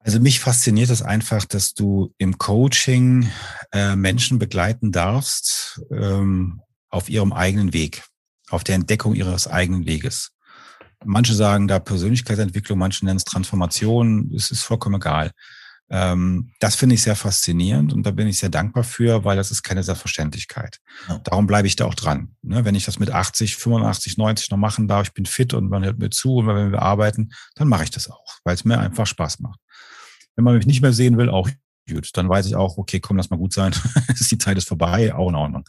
[0.00, 3.28] Also mich fasziniert es einfach, dass du im Coaching
[3.72, 8.04] äh, Menschen begleiten darfst, ähm, auf ihrem eigenen Weg,
[8.50, 10.32] auf der Entdeckung ihres eigenen Weges.
[11.04, 15.32] Manche sagen da Persönlichkeitsentwicklung, manche nennen es Transformation, es ist vollkommen egal.
[15.88, 19.52] Ähm, das finde ich sehr faszinierend und da bin ich sehr dankbar für, weil das
[19.52, 20.80] ist keine Selbstverständlichkeit.
[21.08, 21.18] Ja.
[21.18, 22.34] Darum bleibe ich da auch dran.
[22.42, 25.68] Ne, wenn ich das mit 80, 85, 90 noch machen darf, ich bin fit und
[25.68, 28.64] man hört mir zu und wenn wir arbeiten, dann mache ich das auch, weil es
[28.64, 29.60] mir einfach Spaß macht.
[30.34, 31.48] Wenn man mich nicht mehr sehen will, auch
[31.88, 32.10] gut.
[32.14, 33.72] Dann weiß ich auch, okay, komm, lass mal gut sein.
[34.30, 35.64] die Zeit ist vorbei, auch in Ordnung.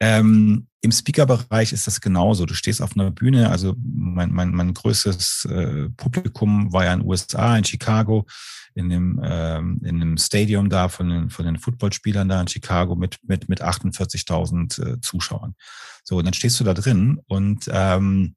[0.00, 2.46] Ähm, Im Speaker-Bereich ist das genauso.
[2.46, 7.00] Du stehst auf einer Bühne, also mein, mein, mein größtes äh, Publikum war ja in
[7.00, 8.26] den USA, in Chicago,
[8.74, 12.96] in dem, ähm, in dem Stadium da von den, von den Footballspielern da in Chicago
[12.96, 15.54] mit, mit, mit 48.000 äh, Zuschauern.
[16.02, 18.36] So, und dann stehst du da drin und ähm,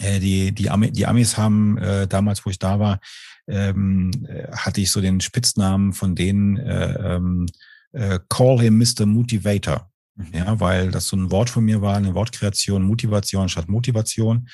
[0.00, 3.00] äh, die, die, Ami, die Amis haben äh, damals, wo ich da war,
[3.48, 7.46] ähm, äh, hatte ich so den Spitznamen von denen, äh, ähm,
[7.92, 9.06] äh, Call him Mr.
[9.06, 9.90] Motivator.
[10.32, 14.48] Ja, weil das so ein Wort von mir war, eine Wortkreation, Motivation statt Motivation.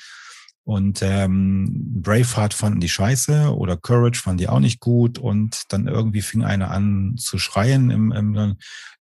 [0.63, 5.17] Und ähm, Braveheart fanden die scheiße oder Courage fanden die auch nicht gut.
[5.19, 8.57] Und dann irgendwie fing einer an zu schreien im, im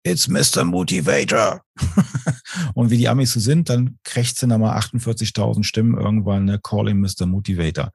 [0.05, 0.65] It's Mr.
[0.65, 1.63] Motivator.
[2.75, 6.89] und wie die Amis so sind, dann krächzen da mal 48.000 Stimmen irgendwann, ne, call
[6.89, 7.27] him Mr.
[7.27, 7.91] Motivator.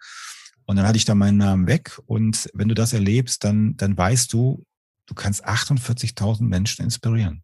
[0.65, 1.99] Und dann hatte ich da meinen Namen weg.
[2.05, 4.63] Und wenn du das erlebst, dann, dann weißt du,
[5.07, 7.43] du kannst 48.000 Menschen inspirieren.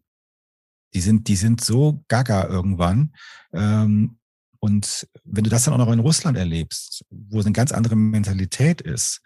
[0.94, 3.12] Die sind, die sind so gaga irgendwann.
[3.52, 4.18] Ähm,
[4.58, 7.96] und wenn du das dann auch noch in Russland erlebst, wo es eine ganz andere
[7.96, 9.22] Mentalität ist,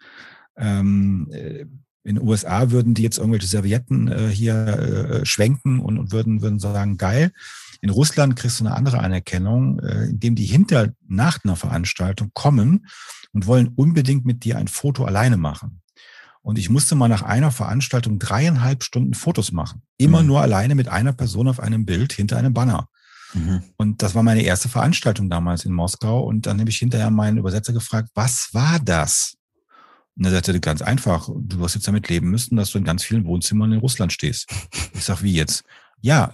[0.57, 1.65] ähm, äh,
[2.05, 6.41] in den USA würden die jetzt irgendwelche Servietten äh, hier äh, schwenken und, und würden,
[6.41, 7.31] würden sagen, geil.
[7.81, 12.85] In Russland kriegst du eine andere Anerkennung, äh, indem die hinter nach einer Veranstaltung kommen
[13.33, 15.81] und wollen unbedingt mit dir ein Foto alleine machen.
[16.45, 19.81] Und ich musste mal nach einer Veranstaltung dreieinhalb Stunden Fotos machen.
[19.97, 20.27] Immer mhm.
[20.27, 22.87] nur alleine mit einer Person auf einem Bild hinter einem Banner.
[23.33, 23.63] Mhm.
[23.77, 26.23] Und das war meine erste Veranstaltung damals in Moskau.
[26.23, 29.37] Und dann habe ich hinterher meinen Übersetzer gefragt, was war das?
[30.15, 33.03] Und er sagte ganz einfach, du wirst jetzt damit leben müssen, dass du in ganz
[33.03, 34.47] vielen Wohnzimmern in Russland stehst.
[34.93, 35.63] Ich sag, wie jetzt?
[36.01, 36.31] Ja,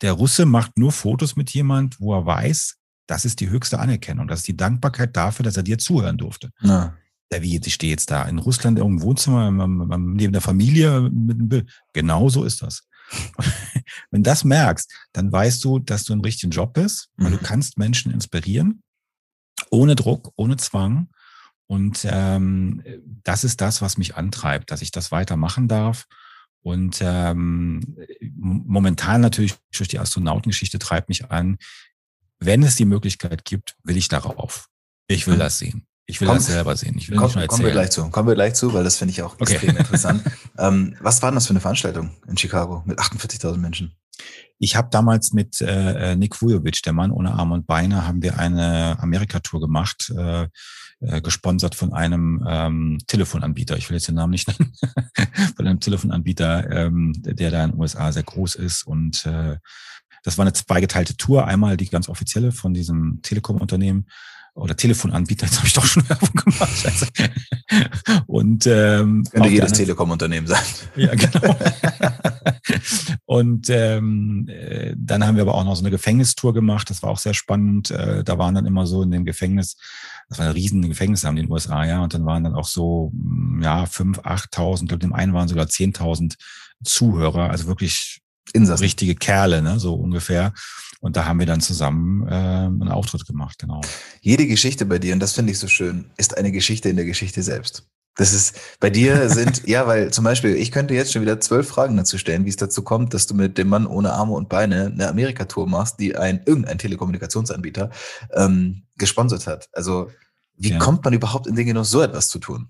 [0.00, 4.26] der Russe macht nur Fotos mit jemand, wo er weiß, das ist die höchste Anerkennung.
[4.26, 6.50] Das ist die Dankbarkeit dafür, dass er dir zuhören durfte.
[6.62, 6.94] Ja
[7.32, 11.48] ja, wie, ich stehe jetzt da in Russland im Wohnzimmer neben der Familie mit einem
[11.48, 11.70] Bild.
[11.92, 12.82] Genau so ist das.
[14.10, 17.38] Wenn das merkst, dann weißt du, dass du im richtigen Job bist, weil mhm.
[17.38, 18.82] du kannst Menschen inspirieren,
[19.70, 21.08] ohne Druck, ohne Zwang.
[21.66, 22.82] Und ähm,
[23.22, 26.06] das ist das, was mich antreibt, dass ich das weitermachen darf.
[26.62, 31.58] Und ähm, momentan natürlich durch die Astronautengeschichte treibt mich an,
[32.38, 34.68] wenn es die Möglichkeit gibt, will ich darauf.
[35.06, 35.40] Ich will mhm.
[35.40, 35.86] das sehen.
[36.10, 36.96] Ich will komm, das selber sehen.
[36.98, 38.10] Ich will komm, nicht nur Kommen wir gleich zu.
[38.10, 39.54] Kommen wir gleich zu, weil das finde ich auch okay.
[39.54, 40.22] extrem interessant.
[40.58, 43.94] ähm, was war denn das für eine Veranstaltung in Chicago mit 48.000 Menschen?
[44.58, 48.38] Ich habe damals mit äh, Nick Vujovic, der Mann ohne Arme und Beine, haben wir
[48.38, 50.48] eine Amerika-Tour gemacht, äh,
[51.00, 53.78] äh, gesponsert von einem ähm, Telefonanbieter.
[53.78, 54.74] Ich will jetzt den Namen nicht nennen.
[55.56, 58.86] von einem Telefonanbieter, ähm, der da in den USA sehr groß ist.
[58.86, 59.56] Und äh,
[60.24, 61.46] das war eine zweigeteilte Tour.
[61.46, 64.08] Einmal die ganz offizielle von diesem Telekom-Unternehmen
[64.60, 66.76] oder Telefonanbieter, jetzt habe ich doch schon Werbung gemacht.
[66.76, 67.06] Scheiße.
[68.26, 70.62] Und ähm, könnte jedes Telekom-Unternehmen sein.
[70.96, 71.56] Ja, genau.
[73.24, 76.90] und ähm, äh, dann haben wir aber auch noch so eine Gefängnistour gemacht.
[76.90, 77.90] Das war auch sehr spannend.
[77.90, 79.76] Äh, da waren dann immer so in dem Gefängnis,
[80.28, 83.10] das war ein riesen Gefängnis in den USA, ja, und dann waren dann auch so
[83.14, 86.36] mm, ja fünf, achttausend, glaube dem einen waren sogar zehntausend
[86.84, 87.50] Zuhörer.
[87.50, 88.20] Also wirklich
[88.52, 88.84] Insassen.
[88.84, 89.78] richtige Kerle, ne?
[89.78, 90.52] so ungefähr.
[91.00, 93.80] Und da haben wir dann zusammen äh, einen Auftritt gemacht, genau.
[94.20, 97.06] Jede Geschichte bei dir, und das finde ich so schön, ist eine Geschichte in der
[97.06, 97.86] Geschichte selbst.
[98.16, 101.68] Das ist, bei dir sind, ja, weil zum Beispiel, ich könnte jetzt schon wieder zwölf
[101.68, 104.50] Fragen dazu stellen, wie es dazu kommt, dass du mit dem Mann ohne Arme und
[104.50, 107.90] Beine eine Amerika-Tour machst, die ein, irgendein Telekommunikationsanbieter
[108.34, 109.68] ähm, gesponsert hat.
[109.72, 110.10] Also,
[110.56, 110.78] wie ja.
[110.78, 112.68] kommt man überhaupt in den Genuss, so etwas zu tun?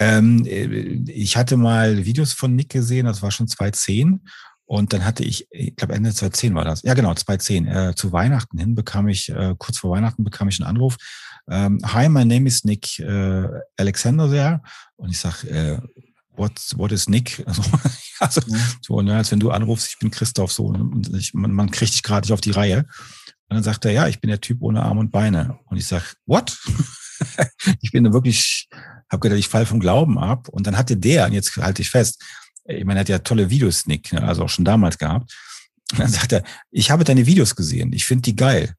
[0.00, 0.64] Ähm, äh,
[1.12, 4.26] ich hatte mal Videos von Nick gesehen, das war schon 2010.
[4.70, 6.82] Und dann hatte ich, ich glaube Ende 2010 war das.
[6.82, 7.66] Ja, genau, 2010.
[7.66, 10.96] Äh, zu Weihnachten hin bekam ich, äh, kurz vor Weihnachten bekam ich einen Anruf.
[11.50, 14.62] Ähm, Hi, my name is Nick äh, Alexander there.
[14.94, 15.80] Und ich sag, äh,
[16.36, 17.44] what, what is Nick?
[17.48, 17.62] Also,
[18.20, 18.62] also mhm.
[18.80, 21.92] so, ne, als wenn du anrufst, ich bin Christoph, so, und ich, man, man kriegt
[21.92, 22.84] dich gerade nicht auf die Reihe.
[23.48, 25.58] Und dann sagt er, ja, ich bin der Typ ohne Arme und Beine.
[25.64, 26.56] Und ich sag, what?
[27.80, 28.68] ich bin wirklich,
[29.10, 30.48] habe gedacht, ich fall vom Glauben ab.
[30.48, 32.22] Und dann hatte der, und jetzt halte ich fest,
[32.64, 35.34] ich meine, er hat ja tolle Videos, Nick, ne, also auch schon damals gehabt.
[35.92, 38.74] Und dann sagt er, ich habe deine Videos gesehen, ich finde die geil.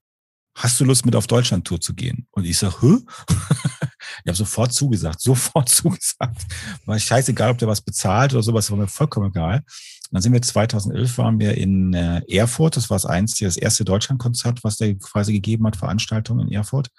[0.56, 2.28] Hast du Lust, mit auf Deutschland-Tour zu gehen?
[2.32, 2.98] Und ich sage, hä?
[3.30, 6.46] ich habe sofort zugesagt, sofort zugesagt.
[6.86, 9.58] War scheißegal, ob der was bezahlt oder sowas, war mir vollkommen egal.
[9.58, 12.76] Und dann sind wir 2011 waren wir in äh, Erfurt.
[12.76, 16.90] Das war das einzige, das erste Deutschlandkonzert, was der quasi gegeben hat, Veranstaltung in Erfurt.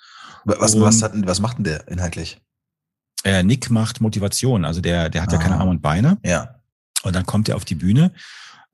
[0.44, 2.40] Was, was, hat, was macht denn der inhaltlich?
[3.24, 4.64] Äh, Nick macht Motivation.
[4.64, 5.32] Also der, der hat ah.
[5.34, 5.58] ja keine.
[5.58, 6.18] Arme und Beine.
[6.24, 6.61] Ja.
[7.02, 8.12] Und dann kommt er auf die Bühne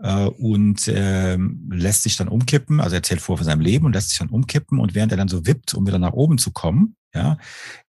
[0.01, 1.37] äh, und äh,
[1.71, 4.79] lässt sich dann umkippen, also erzählt vor von seinem Leben und lässt sich dann umkippen
[4.79, 7.39] und während er dann so wippt, um wieder nach oben zu kommen, ja,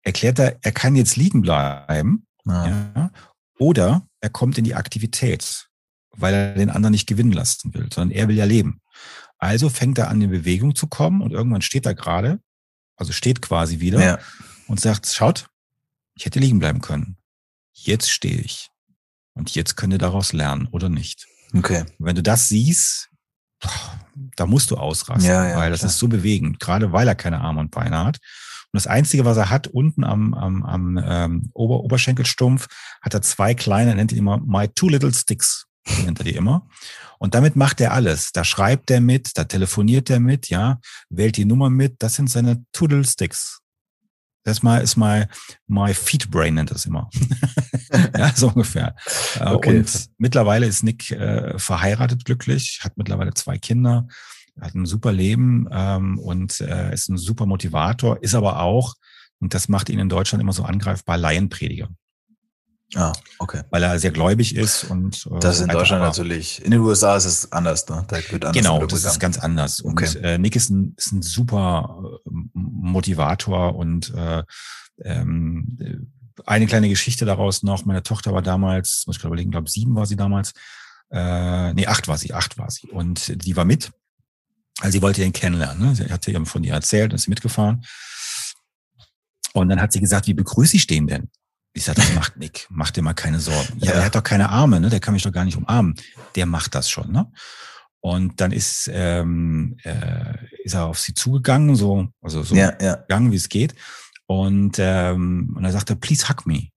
[0.02, 2.66] erklärt er, er kann jetzt liegen bleiben, ja.
[2.66, 3.10] ja
[3.58, 5.68] oder er kommt in die Aktivität,
[6.16, 8.80] weil er den anderen nicht gewinnen lassen will, sondern er will ja leben.
[9.38, 12.40] Also fängt er an, in Bewegung zu kommen und irgendwann steht er gerade,
[12.96, 14.18] also steht quasi wieder ja.
[14.66, 15.48] und sagt, schaut,
[16.14, 17.16] ich hätte liegen bleiben können.
[17.72, 18.69] Jetzt stehe ich.
[19.40, 21.26] Und jetzt könnt ihr daraus lernen oder nicht.
[21.56, 21.84] Okay.
[21.98, 23.08] wenn du das siehst,
[24.36, 25.90] da musst du ausrasten, ja, ja, weil das klar.
[25.90, 28.18] ist so bewegend, gerade weil er keine Arme und Beine hat.
[28.72, 32.68] Und das Einzige, was er hat, unten am, am, am ähm, Ober Oberschenkelstumpf,
[33.00, 35.66] hat er zwei kleine, nennt ihn immer My Two Little Sticks,
[36.04, 36.68] nennt er die immer.
[37.18, 38.32] Und damit macht er alles.
[38.32, 41.96] Da schreibt er mit, da telefoniert er mit, ja, wählt die Nummer mit.
[41.98, 43.59] Das sind seine Two Little Sticks.
[44.44, 45.28] Das mal ist mal
[45.66, 47.10] my feed brain nennt das immer.
[48.16, 48.94] ja, so ungefähr.
[49.38, 49.78] Äh, okay.
[49.78, 54.08] Und mittlerweile ist Nick äh, verheiratet glücklich, hat mittlerweile zwei Kinder,
[54.60, 58.94] hat ein super Leben ähm, und äh, ist ein super Motivator, ist aber auch,
[59.40, 61.88] und das macht ihn in Deutschland immer so angreifbar, Laienprediger.
[62.96, 63.62] Ah, okay.
[63.70, 65.26] Weil er sehr gläubig ist und.
[65.26, 66.62] Äh, das ist in Deutschland natürlich.
[66.64, 68.04] In den USA ist es anders, ne?
[68.08, 69.84] Da wird anders genau, das ist ganz anders.
[69.84, 70.08] Okay.
[70.08, 74.42] Und äh, Nick ist ein, ist ein super äh, Motivator und äh,
[75.04, 76.12] ähm,
[76.46, 77.84] eine kleine Geschichte daraus noch.
[77.84, 80.52] Meine Tochter war damals, muss ich gerade überlegen, glaube sieben war sie damals.
[81.10, 82.88] Äh, nee, acht war sie, acht war sie.
[82.88, 83.92] Und die war mit.
[84.80, 85.88] Also sie wollte ihn kennenlernen.
[85.88, 85.94] Ne?
[85.94, 87.84] Sie hatte ihm von ihr erzählt und ist mitgefahren.
[89.52, 91.30] Und dann hat sie gesagt, wie begrüße ich den denn?
[91.72, 93.78] Ich sage, das macht Nick, mach dir mal keine Sorgen.
[93.78, 94.90] Ja, ja, er hat doch keine Arme, ne?
[94.90, 95.94] Der kann mich doch gar nicht umarmen.
[96.34, 97.30] Der macht das schon, ne?
[98.00, 102.96] Und dann ist, ähm, äh, ist er auf sie zugegangen, so, also so ja, ja.
[102.96, 103.74] gegangen, wie es geht.
[104.26, 106.68] Und, ähm, und er sagte, please hug me.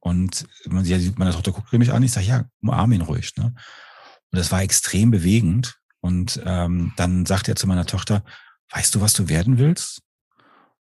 [0.00, 3.34] Und man, sieht, meine Tochter guckt mich an, ich sage, ja, umarm ihn ruhig.
[3.36, 3.46] Ne?
[3.46, 5.78] Und das war extrem bewegend.
[6.00, 8.22] Und ähm, dann sagt er zu meiner Tochter,
[8.70, 10.02] weißt du, was du werden willst?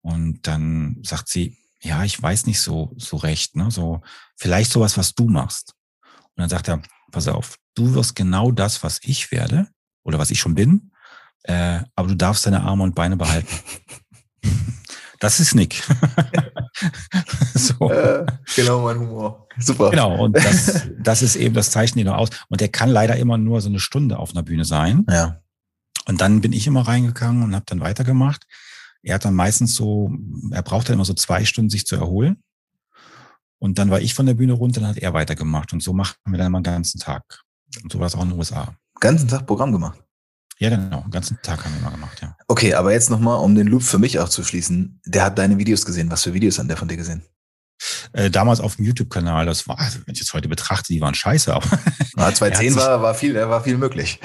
[0.00, 3.70] Und dann sagt sie, ja, ich weiß nicht so, so recht, ne?
[3.70, 4.02] So,
[4.36, 5.74] vielleicht sowas, was du machst.
[6.02, 9.68] Und dann sagt er, pass auf, du wirst genau das, was ich werde
[10.04, 10.92] oder was ich schon bin,
[11.44, 13.54] äh, aber du darfst deine Arme und Beine behalten.
[15.18, 15.84] Das ist Nick.
[17.54, 17.88] so.
[17.88, 19.46] Äh, genau mein Humor.
[19.56, 19.90] Super.
[19.90, 22.30] Genau, und das, das ist eben, das zeichnet ihn aus.
[22.48, 25.06] Und der kann leider immer nur so eine Stunde auf einer Bühne sein.
[25.08, 25.40] Ja.
[26.06, 28.48] Und dann bin ich immer reingegangen und habe dann weitergemacht.
[29.02, 30.12] Er hat dann meistens so,
[30.50, 32.42] er braucht dann immer so zwei Stunden, sich zu erholen.
[33.58, 35.72] Und dann war ich von der Bühne runter, dann hat er weitergemacht.
[35.72, 37.42] Und so machen wir dann immer den ganzen Tag.
[37.82, 38.74] Und so war es auch in den USA.
[39.00, 40.02] Ganzen Tag Programm gemacht?
[40.58, 41.00] Ja, genau.
[41.02, 42.36] Den ganzen Tag haben wir mal gemacht, ja.
[42.46, 45.00] Okay, aber jetzt nochmal, um den Loop für mich auch zu schließen.
[45.06, 46.10] Der hat deine Videos gesehen.
[46.10, 47.22] Was für Videos hat der von dir gesehen?
[48.12, 51.14] Äh, damals auf dem YouTube-Kanal, das war, also wenn ich jetzt heute betrachte, die waren
[51.14, 51.66] scheiße, aber.
[52.14, 54.20] Ja, 2010 war, war viel, war viel möglich.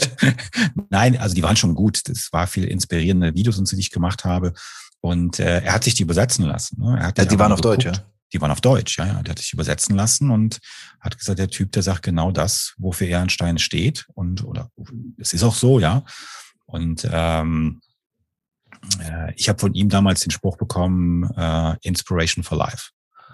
[0.90, 2.08] Nein, also die waren schon gut.
[2.08, 4.52] Das war viel inspirierende Videos, die ich gemacht habe.
[5.00, 6.80] Und äh, er hat sich die übersetzen lassen.
[6.80, 6.98] Ne?
[6.98, 7.84] Er hat ja, die waren auf geguckt.
[7.84, 8.04] Deutsch, ja?
[8.32, 9.22] Die waren auf Deutsch, ja, ja.
[9.22, 10.58] Der hat sich übersetzen lassen und
[11.00, 14.06] hat gesagt, der Typ, der sagt genau das, wofür er in Stein steht.
[14.14, 14.70] Und, oder
[15.16, 16.04] es ist auch so, ja.
[16.66, 17.80] Und ähm,
[19.00, 22.90] äh, ich habe von ihm damals den Spruch bekommen, äh, Inspiration for Life.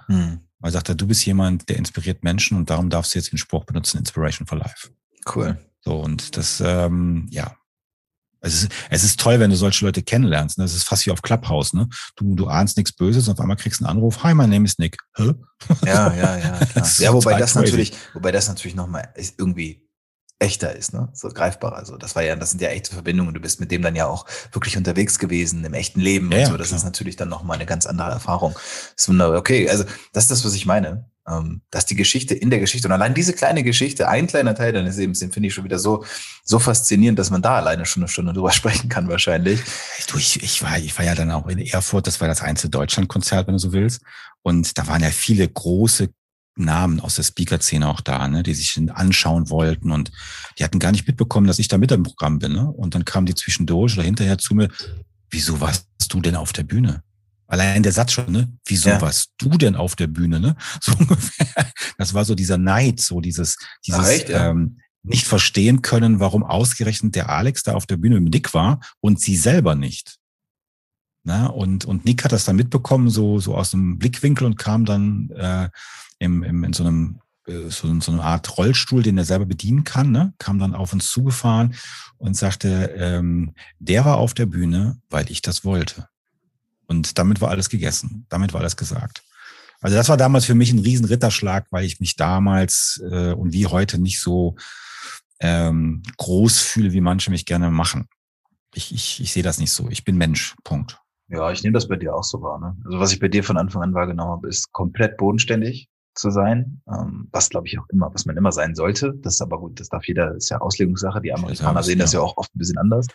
[0.07, 0.41] Hm.
[0.63, 3.65] Er sagte, du bist jemand, der inspiriert Menschen und darum darfst du jetzt den Spruch
[3.65, 4.91] benutzen, Inspiration for Life.
[5.35, 5.59] Cool.
[5.81, 7.57] So, und das, ähm, ja,
[8.41, 10.59] es ist, es ist toll, wenn du solche Leute kennenlernst.
[10.59, 10.65] Ne?
[10.65, 11.73] Das ist fast wie auf Clubhouse.
[11.73, 11.89] Ne?
[12.17, 14.23] Du, du ahnst nichts Böses und auf einmal kriegst du einen Anruf.
[14.23, 14.99] Hi, mein Name ist Nick.
[15.17, 15.33] Hä?
[15.85, 16.59] Ja, ja, ja.
[16.67, 16.87] Klar.
[16.99, 17.65] ja, wobei das crazy.
[17.65, 19.86] natürlich, wobei das natürlich nochmal irgendwie
[20.39, 21.09] echter ist, ne?
[21.15, 21.77] So greifbarer.
[21.77, 23.35] Also das war ja, das sind ja echte Verbindungen.
[23.35, 26.47] Du bist mit dem dann ja auch wirklich unterwegs gewesen im echten Leben ja, und
[26.47, 26.57] so.
[26.57, 26.79] Das klar.
[26.79, 28.53] ist natürlich dann nochmal eine ganz andere Erfahrung.
[28.53, 29.39] Das ist wunderbar.
[29.39, 32.89] Okay, also das ist das, was ich meine ähm, dass die Geschichte in der Geschichte
[32.89, 35.79] und allein diese kleine Geschichte, ein kleiner Teil deines Lebens, den finde ich schon wieder
[35.79, 36.05] so,
[36.45, 39.61] so faszinierend, dass man da alleine schon eine Stunde drüber sprechen kann wahrscheinlich.
[40.09, 42.71] Du, ich, ich, war, ich war ja dann auch in Erfurt, das war das einzige
[42.71, 44.03] Deutschlandkonzert, wenn du so willst.
[44.43, 46.11] Und da waren ja viele große
[46.57, 50.11] Namen aus der Speaker-Szene auch da, ne, die sich anschauen wollten und
[50.59, 52.53] die hatten gar nicht mitbekommen, dass ich da mit im Programm bin.
[52.53, 52.71] Ne?
[52.71, 54.69] Und dann kamen die zwischendurch oder hinterher zu mir,
[55.31, 57.03] wieso warst du denn auf der Bühne?
[57.49, 58.53] Allein der Satz schon, ne?
[58.65, 59.01] Wieso ja.
[59.01, 60.57] warst du denn auf der Bühne, ne?
[60.81, 61.71] So ungefähr.
[61.97, 64.51] Das war so dieser Neid, so dieses, dieses echt, ja?
[64.51, 68.81] ähm, nicht verstehen können, warum ausgerechnet der Alex da auf der Bühne mit Nick war
[69.01, 70.17] und sie selber nicht.
[71.27, 74.85] Na, und, und Nick hat das dann mitbekommen, so, so aus dem Blickwinkel und kam
[74.85, 75.69] dann äh,
[76.21, 79.83] im, im, in so einem äh, so, so eine Art Rollstuhl, den er selber bedienen
[79.83, 80.35] kann, ne?
[80.39, 81.75] kam dann auf uns zugefahren
[82.19, 86.09] und sagte, ähm, der war auf der Bühne, weil ich das wollte.
[86.87, 88.27] Und damit war alles gegessen.
[88.29, 89.25] Damit war alles gesagt.
[89.81, 93.53] Also das war damals für mich ein riesen Ritterschlag, weil ich mich damals äh, und
[93.53, 94.55] wie heute nicht so
[95.41, 98.07] ähm, groß fühle, wie manche mich gerne machen.
[98.75, 99.89] Ich, ich, ich sehe das nicht so.
[99.91, 100.55] Ich bin Mensch.
[100.63, 101.01] Punkt.
[101.29, 102.59] Ja, ich nehme das bei dir auch so wahr.
[102.61, 102.77] Ne?
[102.85, 106.81] Also was ich bei dir von Anfang an wahrgenommen habe, ist komplett bodenständig zu sein,
[106.89, 109.15] ähm, was glaube ich auch immer, was man immer sein sollte.
[109.23, 111.21] Das ist aber gut, das darf jeder, das ist ja Auslegungssache.
[111.21, 113.07] Die Amerikaner sehen das ja auch oft ein bisschen anders.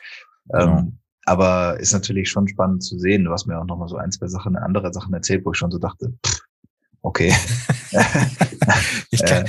[0.50, 0.80] Genau.
[0.80, 3.24] Ähm, aber ist natürlich schon spannend zu sehen.
[3.24, 5.58] Du hast mir auch noch mal so ein, zwei Sachen, andere Sachen erzählt, wo ich
[5.58, 6.42] schon so dachte, pff,
[7.02, 7.34] okay.
[9.10, 9.46] ich kann,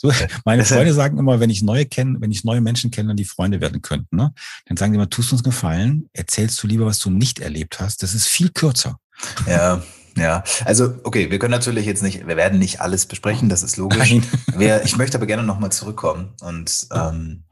[0.00, 0.12] so,
[0.44, 3.24] meine Freunde sagen immer, wenn ich neue kennen, wenn ich neue Menschen kenne, dann die
[3.24, 4.32] Freunde werden könnten, ne?
[4.66, 8.02] Dann sagen die immer, tust uns gefallen, erzählst du lieber, was du nicht erlebt hast.
[8.02, 8.98] Das ist viel kürzer.
[9.46, 9.82] Ja.
[10.14, 13.78] Ja, also okay, wir können natürlich jetzt nicht, wir werden nicht alles besprechen, das ist
[13.78, 14.14] logisch.
[14.54, 17.44] Wer, ich möchte aber gerne nochmal zurückkommen und ähm,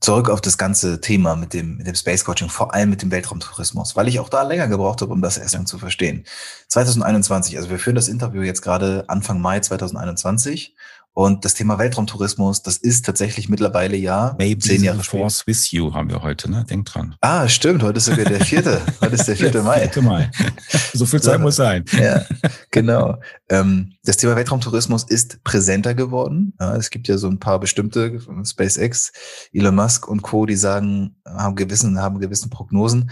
[0.00, 3.10] zurück auf das ganze Thema mit dem, mit dem Space Coaching, vor allem mit dem
[3.10, 6.24] Weltraumtourismus, weil ich auch da länger gebraucht habe, um das erstmal zu verstehen.
[6.68, 10.74] 2021, also wir führen das Interview jetzt gerade Anfang Mai 2021
[11.12, 15.92] und das Thema Weltraumtourismus, das ist tatsächlich mittlerweile ja Maybe zehn Jahre Force with you
[15.92, 16.64] haben wir heute, ne?
[16.68, 17.16] Denk dran.
[17.20, 17.82] Ah, stimmt.
[17.82, 18.80] Heute ist sogar der vierte.
[19.00, 19.80] heute ist der vierte Mai.
[19.80, 20.30] Vierte Mai.
[20.92, 21.84] So viel Zeit muss sein.
[21.98, 22.24] Ja,
[22.70, 23.18] genau.
[23.48, 26.54] Ähm, das Thema Weltraumtourismus ist präsenter geworden.
[26.60, 29.12] Ja, es gibt ja so ein paar bestimmte SpaceX,
[29.52, 33.10] Elon Musk und Co., die sagen, haben gewissen, haben gewissen Prognosen.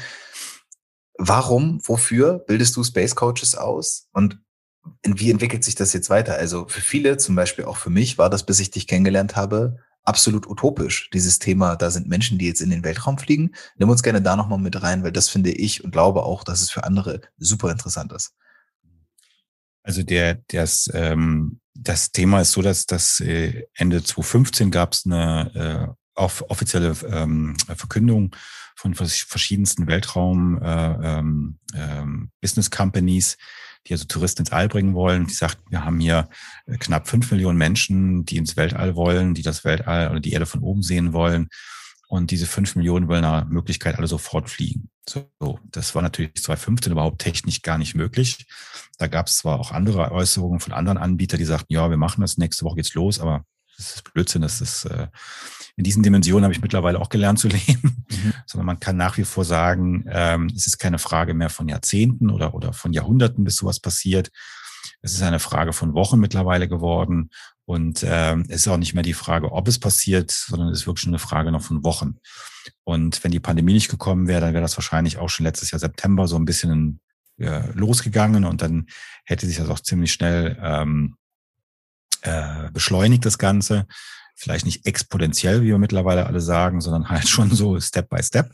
[1.18, 4.06] Warum, wofür bildest du Space Coaches aus?
[4.12, 4.38] Und
[5.04, 6.34] wie entwickelt sich das jetzt weiter?
[6.34, 9.78] Also für viele, zum Beispiel auch für mich, war das, bis ich dich kennengelernt habe,
[10.04, 13.52] absolut utopisch, dieses Thema, da sind Menschen, die jetzt in den Weltraum fliegen.
[13.76, 16.62] Nimm uns gerne da nochmal mit rein, weil das finde ich und glaube auch, dass
[16.62, 18.32] es für andere super interessant ist.
[19.82, 25.04] Also der, das, ähm, das Thema ist so, dass das äh, Ende 2015 gab es
[25.06, 28.34] eine äh, offizielle ähm, Verkündung
[28.76, 32.30] von verschiedensten Weltraum äh, ähm, ähm,
[32.70, 33.36] Companies,
[33.86, 35.26] die also Touristen ins All bringen wollen.
[35.26, 36.28] Die sagt, wir haben hier
[36.66, 40.46] äh, knapp fünf Millionen Menschen, die ins Weltall wollen, die das Weltall oder die Erde
[40.46, 41.48] von oben sehen wollen.
[42.08, 44.88] Und diese fünf Millionen wollen nach Möglichkeit alle sofort fliegen.
[45.06, 45.28] So,
[45.64, 48.46] das war natürlich 2015 überhaupt technisch gar nicht möglich.
[48.96, 52.22] Da gab es zwar auch andere Äußerungen von anderen Anbietern, die sagten, ja, wir machen
[52.22, 53.44] das, nächste Woche geht's los, aber
[53.76, 55.08] das ist Blödsinn, das ist äh,
[55.78, 58.34] in diesen Dimensionen habe ich mittlerweile auch gelernt zu leben, mhm.
[58.46, 62.30] sondern man kann nach wie vor sagen, ähm, es ist keine Frage mehr von Jahrzehnten
[62.30, 64.30] oder, oder von Jahrhunderten, bis sowas passiert.
[65.02, 67.30] Es ist eine Frage von Wochen mittlerweile geworden.
[67.64, 70.86] Und ähm, es ist auch nicht mehr die Frage, ob es passiert, sondern es ist
[70.88, 72.16] wirklich schon eine Frage noch von Wochen.
[72.82, 75.78] Und wenn die Pandemie nicht gekommen wäre, dann wäre das wahrscheinlich auch schon letztes Jahr
[75.78, 77.00] September so ein bisschen
[77.38, 78.86] äh, losgegangen und dann
[79.24, 81.14] hätte sich das auch ziemlich schnell ähm,
[82.22, 83.86] äh, beschleunigt, das Ganze
[84.38, 88.50] vielleicht nicht exponentiell, wie wir mittlerweile alle sagen, sondern halt schon so Step by Step.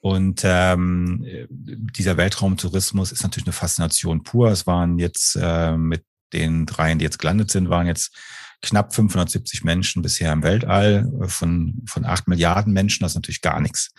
[0.00, 4.50] Und ähm, dieser Weltraumtourismus ist natürlich eine Faszination pur.
[4.50, 8.14] Es waren jetzt äh, mit den dreien, die jetzt gelandet sind, waren jetzt
[8.60, 13.02] knapp 570 Menschen bisher im Weltall von, von acht Milliarden Menschen.
[13.02, 13.92] Das ist natürlich gar nichts.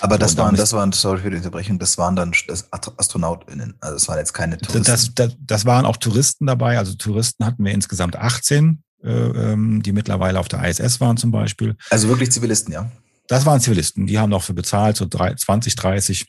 [0.00, 2.32] Aber das waren, das waren, sorry für die Unterbrechung, das waren dann
[2.70, 3.74] AstronautInnen.
[3.80, 4.84] Also das waren jetzt keine Touristen.
[4.84, 6.78] Das, das, das waren auch Touristen dabei.
[6.78, 11.30] Also Touristen hatten wir insgesamt 18 äh, ähm, die mittlerweile auf der ISS waren zum
[11.30, 11.74] Beispiel.
[11.88, 12.90] Also wirklich Zivilisten, ja?
[13.28, 16.26] Das waren Zivilisten, die haben dafür bezahlt, so 20, 30,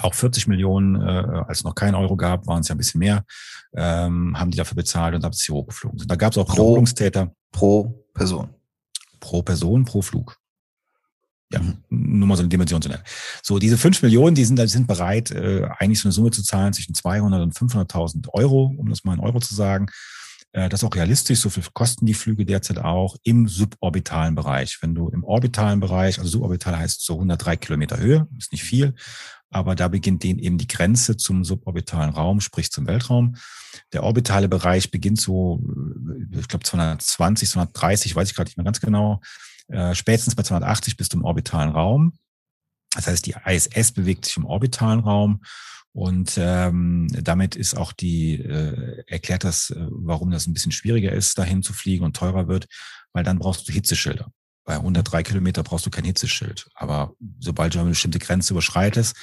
[0.00, 2.98] auch 40 Millionen, äh, als es noch kein Euro gab, waren es ja ein bisschen
[2.98, 3.24] mehr,
[3.74, 6.06] ähm, haben die dafür bezahlt und haben sie hochgeflogen.
[6.06, 6.56] Da gab es auch pro,
[7.52, 8.50] Pro Person.
[9.20, 10.36] Pro Person, pro Flug.
[11.52, 11.78] Ja, mhm.
[11.88, 13.04] nur mal so eine Dimension zu nennen.
[13.42, 16.42] So, diese fünf Millionen, die sind, die sind bereit, äh, eigentlich so eine Summe zu
[16.42, 19.86] zahlen zwischen 200 und 500.000 Euro, um das mal in Euro zu sagen.
[20.56, 24.78] Äh, das ist auch realistisch, so viel kosten die Flüge derzeit auch im suborbitalen Bereich.
[24.80, 28.94] Wenn du im orbitalen Bereich, also suborbital heißt so 103 Kilometer Höhe, ist nicht viel,
[29.50, 33.36] aber da beginnt den eben die Grenze zum suborbitalen Raum, sprich zum Weltraum.
[33.92, 35.62] Der orbitale Bereich beginnt so,
[36.32, 39.20] äh, ich glaube 220, 230, weiß ich gerade nicht mehr ganz genau.
[39.68, 42.14] Äh, spätestens bei 280 bist du im orbitalen Raum.
[42.94, 45.42] Das heißt, die ISS bewegt sich im orbitalen Raum
[45.96, 51.10] und ähm, damit ist auch die, äh, erklärt das, äh, warum das ein bisschen schwieriger
[51.10, 52.66] ist, dahin zu fliegen und teurer wird,
[53.14, 54.30] weil dann brauchst du Hitzeschilder.
[54.66, 56.68] Bei 103 Kilometer brauchst du kein Hitzeschild.
[56.74, 59.16] Aber sobald du eine bestimmte Grenze überschreitest,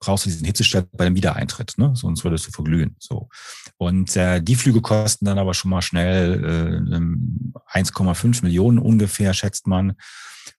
[0.00, 1.92] brauchst du diesen Hitzeschild bei dem Wiedereintritt, ne?
[1.94, 2.96] sonst würdest du verglühen.
[2.98, 3.28] So.
[3.76, 9.68] Und äh, die Flüge kosten dann aber schon mal schnell äh, 1,5 Millionen ungefähr, schätzt
[9.68, 9.94] man.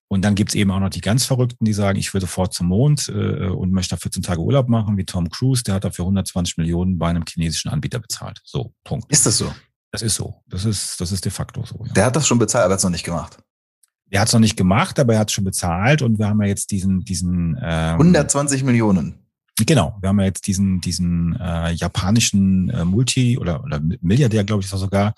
[0.08, 2.68] Und dann gibt's eben auch noch die ganz Verrückten, die sagen, ich will sofort zum
[2.68, 6.04] Mond äh, und möchte da 14 Tage Urlaub machen, wie Tom Cruise, der hat dafür
[6.04, 8.40] 120 Millionen bei einem chinesischen Anbieter bezahlt.
[8.44, 9.10] So, Punkt.
[9.10, 9.52] Ist das so?
[9.90, 10.42] Das ist so.
[10.46, 11.84] Das ist, das ist de facto so.
[11.86, 11.92] Ja.
[11.92, 13.38] Der hat das schon bezahlt, aber hat es noch nicht gemacht.
[14.06, 16.40] Der hat es noch nicht gemacht, aber er hat es schon bezahlt und wir haben
[16.42, 19.18] ja jetzt diesen, diesen ähm, 120 Millionen.
[19.58, 24.60] Genau, wir haben ja jetzt diesen, diesen äh, japanischen äh, Multi- oder, oder Milliardär, glaube
[24.60, 25.14] ich, ist er sogar,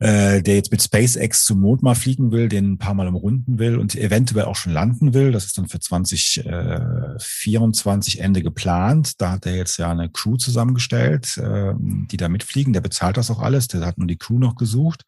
[0.00, 3.60] äh, der jetzt mit SpaceX zum Mond mal fliegen will, den ein paar Mal umrunden
[3.60, 5.30] will und eventuell auch schon landen will.
[5.30, 9.20] Das ist dann für 2024 äh, Ende geplant.
[9.20, 12.72] Da hat er jetzt ja eine Crew zusammengestellt, äh, die da mitfliegen.
[12.72, 13.68] Der bezahlt das auch alles.
[13.68, 15.04] Der hat nur die Crew noch gesucht.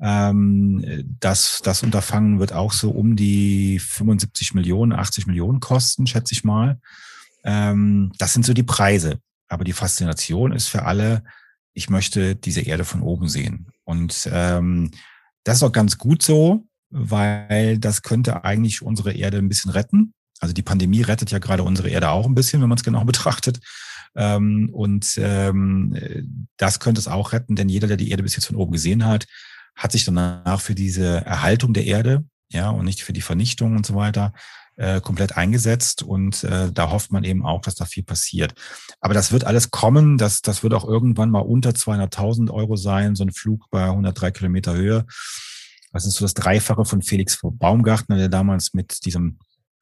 [0.00, 6.34] Ähm, das, das Unterfangen wird auch so um die 75 Millionen, 80 Millionen kosten, schätze
[6.34, 6.78] ich mal.
[7.44, 9.20] Ähm, das sind so die Preise.
[9.48, 11.24] Aber die Faszination ist für alle,
[11.72, 13.68] ich möchte diese Erde von oben sehen.
[13.88, 14.90] Und ähm,
[15.44, 20.12] das ist auch ganz gut so, weil das könnte eigentlich unsere Erde ein bisschen retten.
[20.40, 23.04] Also die Pandemie rettet ja gerade unsere Erde auch ein bisschen, wenn man es genau
[23.06, 23.60] betrachtet.
[24.14, 25.96] Ähm, und ähm,
[26.58, 29.06] das könnte es auch retten, denn jeder, der die Erde bis jetzt von oben gesehen
[29.06, 29.26] hat,
[29.74, 33.86] hat sich danach für diese Erhaltung der Erde, ja, und nicht für die Vernichtung und
[33.86, 34.34] so weiter,
[34.78, 38.54] äh, komplett eingesetzt und äh, da hofft man eben auch, dass da viel passiert.
[39.00, 43.14] Aber das wird alles kommen, das, das wird auch irgendwann mal unter 200.000 Euro sein,
[43.16, 45.04] so ein Flug bei 103 Kilometer Höhe.
[45.92, 49.38] Das ist so das Dreifache von Felix Baumgartner, der damals mit diesem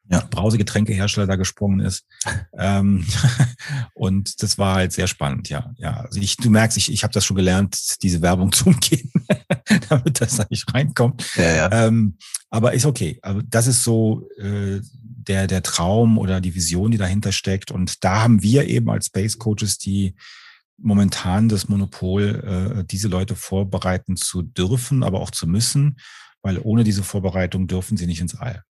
[0.08, 0.20] ja.
[0.30, 2.06] Brausegetränkehersteller da gesprungen ist.
[2.58, 3.04] ähm,
[3.94, 5.72] und das war halt sehr spannend, ja.
[5.76, 9.12] Ja, also ich, du merkst, ich, ich habe das schon gelernt, diese Werbung zu umgehen,
[9.88, 11.24] damit das da nicht reinkommt.
[11.36, 11.86] Ja, ja.
[11.86, 12.16] Ähm,
[12.50, 13.18] aber ist okay.
[13.22, 17.70] Also das ist so äh, der, der Traum oder die Vision, die dahinter steckt.
[17.70, 20.14] Und da haben wir eben als Space Coaches die
[20.78, 25.96] momentan das Monopol, äh, diese Leute vorbereiten zu dürfen, aber auch zu müssen,
[26.42, 28.62] weil ohne diese Vorbereitung dürfen sie nicht ins All.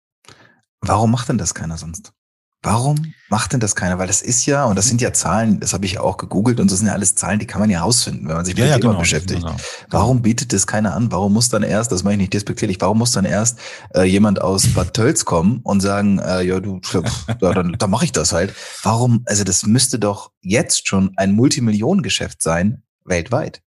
[0.81, 2.13] Warum macht denn das keiner sonst?
[2.65, 3.99] Warum macht denn das keiner?
[3.99, 6.61] Weil das ist ja, und das sind ja Zahlen, das habe ich ja auch gegoogelt,
[6.61, 8.61] und das sind ja alles Zahlen, die kann man ja herausfinden, wenn man sich mit
[8.61, 9.43] ja, dem ja, Thema genau, beschäftigt.
[9.43, 9.57] Genau.
[9.91, 11.13] Warum bietet das keiner an?
[11.13, 13.59] Warum muss dann erst, das mache ich nicht despektierlich, warum muss dann erst
[13.95, 16.81] äh, jemand aus Bad Tölz kommen und sagen, äh, ja, du,
[17.41, 18.55] ja, dann, dann mache ich das halt.
[18.83, 23.64] Warum, also das müsste doch jetzt schon ein Multimillionengeschäft sein, weltweit.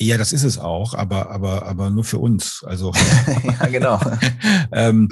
[0.00, 2.62] Ja, das ist es auch, aber aber aber nur für uns.
[2.64, 2.92] Also
[3.42, 4.00] ja, genau.
[4.72, 5.08] ähm,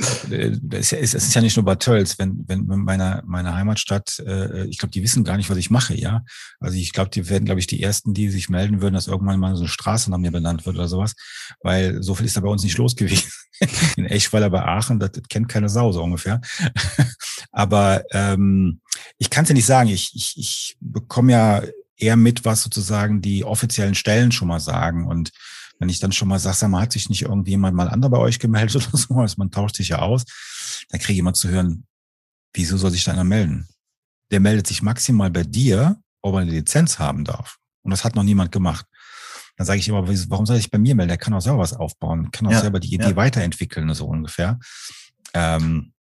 [0.71, 4.65] es, ist, es ist ja nicht nur Bad Tölz, wenn wenn meine meine Heimatstadt, äh,
[4.67, 6.25] ich glaube, die wissen gar nicht, was ich mache, ja.
[6.61, 9.41] Also ich glaube, die werden, glaube ich, die ersten, die sich melden würden, dass irgendwann
[9.41, 11.17] mal so eine Straße nach mir benannt wird oder sowas,
[11.63, 13.33] weil so viel ist da bei uns nicht los gewesen.
[13.97, 16.41] In Eschweiler bei Aachen, das, das kennt keine Sau so ungefähr.
[17.51, 18.81] aber ähm,
[19.19, 19.89] ich kann es ja nicht sagen.
[19.89, 21.63] Ich ich, ich bekomme ja
[21.97, 25.07] eher mit, was sozusagen die offiziellen Stellen schon mal sagen.
[25.07, 25.33] Und
[25.79, 28.19] wenn ich dann schon mal sage, sag mal, hat sich nicht irgendjemand mal anderer bei
[28.19, 30.25] euch gemeldet oder so, also man tauscht sich ja aus,
[30.89, 31.87] dann kriege ich immer zu hören,
[32.53, 33.69] wieso soll sich da einer melden?
[34.31, 37.59] Der meldet sich maximal bei dir, ob er eine Lizenz haben darf.
[37.83, 38.87] Und das hat noch niemand gemacht.
[39.57, 41.09] Dann sage ich immer, warum soll ich bei mir melden?
[41.09, 43.17] Der kann auch selber was aufbauen, kann auch ja, selber die Idee ja.
[43.17, 44.59] weiterentwickeln, so ungefähr.
[45.33, 45.93] Ähm,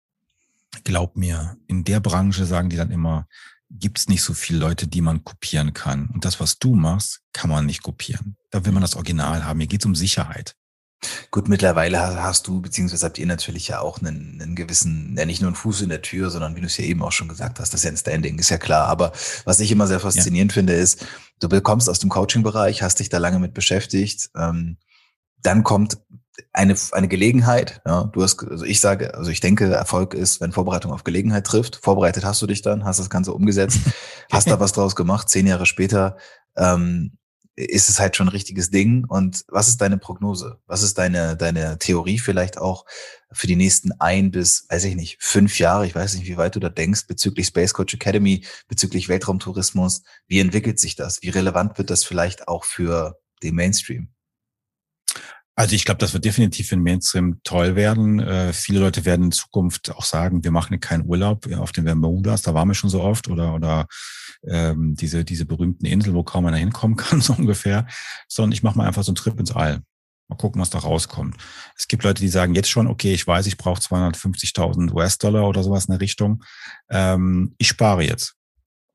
[0.84, 3.26] glaub mir, in der Branche sagen die dann immer,
[3.71, 6.09] gibt es nicht so viele Leute, die man kopieren kann.
[6.12, 8.37] Und das, was du machst, kann man nicht kopieren.
[8.51, 9.61] Da will man das Original haben.
[9.61, 10.55] Hier geht es um Sicherheit.
[11.31, 15.43] Gut, mittlerweile hast du, beziehungsweise habt ihr natürlich ja auch einen, einen gewissen, ja nicht
[15.43, 17.61] nur einen Fuß in der Tür, sondern wie du es ja eben auch schon gesagt
[17.61, 18.89] hast, das ist ja ein Standing, ist ja klar.
[18.89, 19.12] Aber
[19.45, 20.55] was ich immer sehr faszinierend ja.
[20.55, 21.05] finde, ist,
[21.41, 24.79] du bekommst aus dem Coaching-Bereich, hast dich da lange mit beschäftigt, ähm,
[25.43, 25.99] dann kommt
[26.53, 27.80] eine, eine Gelegenheit.
[27.87, 31.47] Ja, du hast, also ich sage, also ich denke, Erfolg ist, wenn Vorbereitung auf Gelegenheit
[31.47, 31.76] trifft.
[31.76, 33.80] Vorbereitet hast du dich dann, hast das Ganze umgesetzt,
[34.32, 35.28] hast da was draus gemacht.
[35.28, 36.16] Zehn Jahre später
[36.57, 37.18] ähm,
[37.57, 39.05] ist es halt schon ein richtiges Ding.
[39.07, 40.59] Und was ist deine Prognose?
[40.66, 42.84] Was ist deine, deine Theorie vielleicht auch
[43.32, 45.87] für die nächsten ein bis, weiß ich nicht, fünf Jahre?
[45.87, 50.03] Ich weiß nicht, wie weit du da denkst bezüglich Space Coach Academy, bezüglich Weltraumtourismus.
[50.26, 51.22] Wie entwickelt sich das?
[51.22, 54.11] Wie relevant wird das vielleicht auch für den Mainstream?
[55.59, 58.20] Also ich glaube, das wird definitiv in Mainstream toll werden.
[58.20, 62.42] Äh, viele Leute werden in Zukunft auch sagen, wir machen keinen Urlaub auf den Bermudas,
[62.42, 63.86] da waren wir schon so oft, oder oder
[64.46, 67.86] ähm, diese diese berühmten Inseln, wo kaum einer hinkommen kann, so ungefähr,
[68.28, 69.80] sondern ich mache mal einfach so einen Trip ins All.
[70.28, 71.36] Mal gucken, was da rauskommt.
[71.76, 75.62] Es gibt Leute, die sagen jetzt schon, okay, ich weiß, ich brauche 250.000 US-Dollar oder
[75.62, 76.44] sowas in der Richtung.
[76.90, 78.34] Ähm, ich spare jetzt.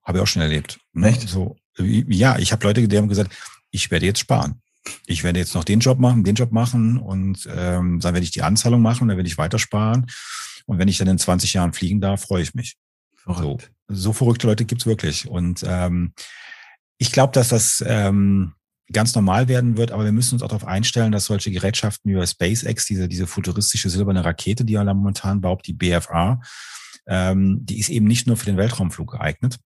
[0.03, 0.79] Habe ich auch schon erlebt.
[0.93, 1.07] Ne?
[1.07, 1.27] Echt?
[1.29, 3.33] So, ja, ich habe Leute, die haben gesagt,
[3.71, 4.61] ich werde jetzt sparen
[5.05, 8.31] ich werde jetzt noch den Job machen, den Job machen und ähm, dann werde ich
[8.31, 10.07] die Anzahlung machen, dann werde ich weitersparen.
[10.65, 12.77] Und wenn ich dann in 20 Jahren fliegen darf, freue ich mich.
[13.15, 13.71] Verrückt.
[13.87, 15.27] So, so verrückte Leute gibt's wirklich.
[15.27, 16.13] Und ähm,
[16.97, 18.53] ich glaube, dass das ähm,
[18.91, 22.27] ganz normal werden wird, aber wir müssen uns auch darauf einstellen, dass solche Gerätschaften wie
[22.27, 26.41] SpaceX, diese, diese futuristische silberne Rakete, die ja momentan baut, die BFR,
[27.07, 29.57] ähm, die ist eben nicht nur für den Weltraumflug geeignet,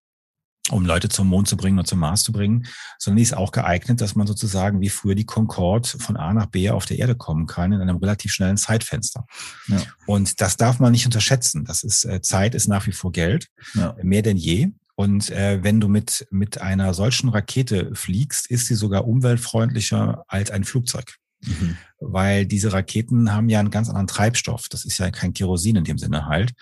[0.71, 2.65] um Leute zum Mond zu bringen und zum Mars zu bringen,
[2.97, 6.47] sondern die ist auch geeignet, dass man sozusagen wie früher die Concorde von A nach
[6.47, 9.25] B auf der Erde kommen kann in einem relativ schnellen Zeitfenster.
[9.67, 9.77] Ja.
[10.07, 11.65] Und das darf man nicht unterschätzen.
[11.65, 13.95] Das ist äh, Zeit ist nach wie vor Geld, ja.
[14.01, 14.69] mehr denn je.
[14.95, 20.51] Und äh, wenn du mit mit einer solchen Rakete fliegst, ist sie sogar umweltfreundlicher als
[20.51, 21.17] ein Flugzeug.
[21.45, 21.77] Mhm.
[21.99, 24.67] Weil diese Raketen haben ja einen ganz anderen Treibstoff.
[24.69, 26.53] Das ist ja kein Kerosin in dem Sinne halt.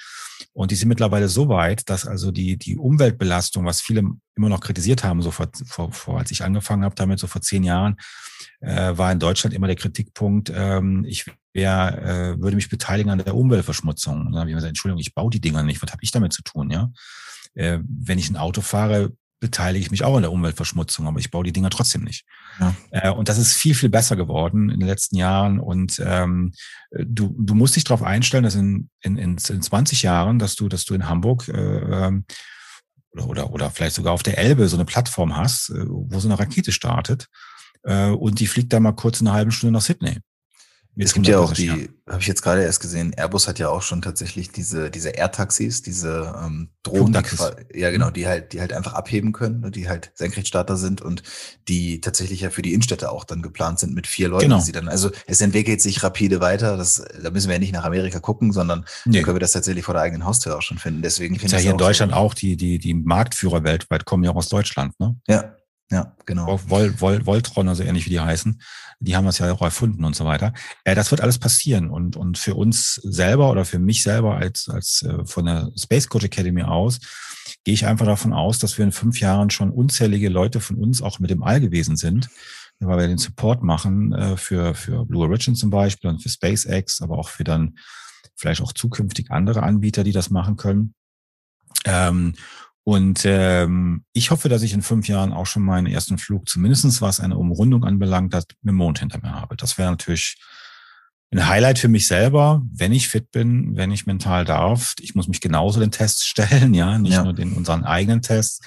[0.54, 4.04] Und die sind mittlerweile so weit, dass also die, die Umweltbelastung, was viele
[4.36, 7.42] immer noch kritisiert haben, so vor, vor, vor als ich angefangen habe damit, so vor
[7.42, 7.96] zehn Jahren,
[8.62, 13.20] äh, war in Deutschland immer der Kritikpunkt, ähm, ich wär, äh, würde mich beteiligen an
[13.20, 14.22] der Umweltverschmutzung.
[14.22, 16.34] Und dann habe ich gesagt, Entschuldigung, ich baue die Dinger nicht, was habe ich damit
[16.34, 16.92] zu tun, ja?
[17.56, 19.14] Äh, wenn ich ein Auto fahre,
[19.44, 22.24] beteilige ich mich auch an der Umweltverschmutzung, aber ich baue die Dinger trotzdem nicht.
[22.62, 22.74] Ja.
[22.92, 25.60] Äh, und das ist viel, viel besser geworden in den letzten Jahren.
[25.60, 26.54] Und ähm,
[26.92, 30.86] du, du musst dich darauf einstellen, dass in, in, in 20 Jahren, dass du, dass
[30.86, 32.24] du in Hamburg äh, ähm,
[33.12, 36.30] oder, oder, oder vielleicht sogar auf der Elbe so eine Plattform hast, äh, wo so
[36.30, 37.28] eine Rakete startet
[37.84, 40.20] äh, und die fliegt da mal kurz in einer halben Stunde nach Sydney.
[40.96, 43.82] Es gibt ja auch die, habe ich jetzt gerade erst gesehen, Airbus hat ja auch
[43.82, 47.24] schon tatsächlich diese, diese Air-Taxis, diese ähm, Drohnen,
[47.72, 48.14] die, ja genau, mhm.
[48.14, 51.24] die halt, die halt einfach abheben können, ne, die halt Senkrechtstarter sind und
[51.68, 54.60] die tatsächlich ja für die Innenstädte auch dann geplant sind mit vier Leuten, genau.
[54.60, 57.74] die sie dann, also es entwickelt sich rapide weiter, das, da müssen wir ja nicht
[57.74, 59.24] nach Amerika gucken, sondern nee.
[59.24, 61.02] können wir das tatsächlich vor der eigenen Haustür auch schon finden.
[61.02, 64.32] Deswegen finde ich ja hier in Deutschland auch die, die, die Marktführer weltweit kommen ja
[64.32, 65.16] auch aus Deutschland, ne?
[65.28, 65.56] Ja,
[65.92, 66.60] ja, genau.
[66.70, 68.62] Vol, Vol, Voltron, also ähnlich wie die heißen,
[69.00, 70.54] die haben das ja auch erfunden und so weiter.
[70.84, 74.70] Äh, das wird alles passieren und, und für uns selber oder für mich selber als,
[74.70, 77.00] als äh, von der Space Coach Academy aus,
[77.64, 81.02] gehe ich einfach davon aus, dass wir in fünf Jahren schon unzählige Leute von uns
[81.02, 82.30] auch mit dem All gewesen sind,
[82.80, 87.02] weil wir den Support machen äh, für, für Blue Origin zum Beispiel und für SpaceX,
[87.02, 87.78] aber auch für dann
[88.36, 90.96] vielleicht auch zukünftig andere Anbieter, die das machen können.
[91.86, 92.34] Ähm,
[92.86, 97.02] und ähm, ich hoffe, dass ich in fünf Jahren auch schon meinen ersten Flug, zumindestens
[97.02, 99.56] was eine Umrundung anbelangt, mit dem Mond hinter mir habe.
[99.56, 100.38] Das wäre natürlich
[101.32, 104.94] ein Highlight für mich selber, wenn ich fit bin, wenn ich mental darf.
[105.00, 107.24] Ich muss mich genauso den Tests stellen, ja, nicht ja.
[107.24, 108.60] nur den unseren eigenen Tests,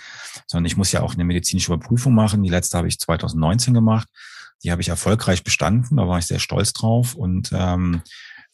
[0.47, 2.43] sondern ich muss ja auch eine medizinische Überprüfung machen.
[2.43, 4.09] Die letzte habe ich 2019 gemacht.
[4.65, 7.15] Die habe ich erfolgreich bestanden, da war ich sehr stolz drauf.
[7.15, 8.01] Und ähm,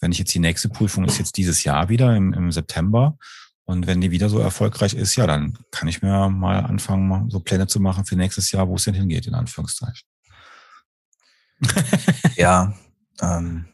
[0.01, 3.17] wenn ich jetzt die nächste Prüfung ist jetzt dieses Jahr wieder im, im September.
[3.65, 7.41] Und wenn die wieder so erfolgreich ist, ja, dann kann ich mir mal anfangen, so
[7.41, 10.07] Pläne zu machen für nächstes Jahr, wo es denn hingeht, in Anführungszeichen.
[12.37, 12.75] ja,
[13.21, 13.67] ähm,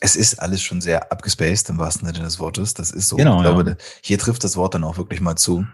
[0.00, 2.74] es ist alles schon sehr abgespaced im wahrsten Sinne des Wortes.
[2.74, 3.16] Das ist so.
[3.16, 3.76] Genau, ich glaube, ja.
[4.02, 5.66] hier trifft das Wort dann auch wirklich mal zu.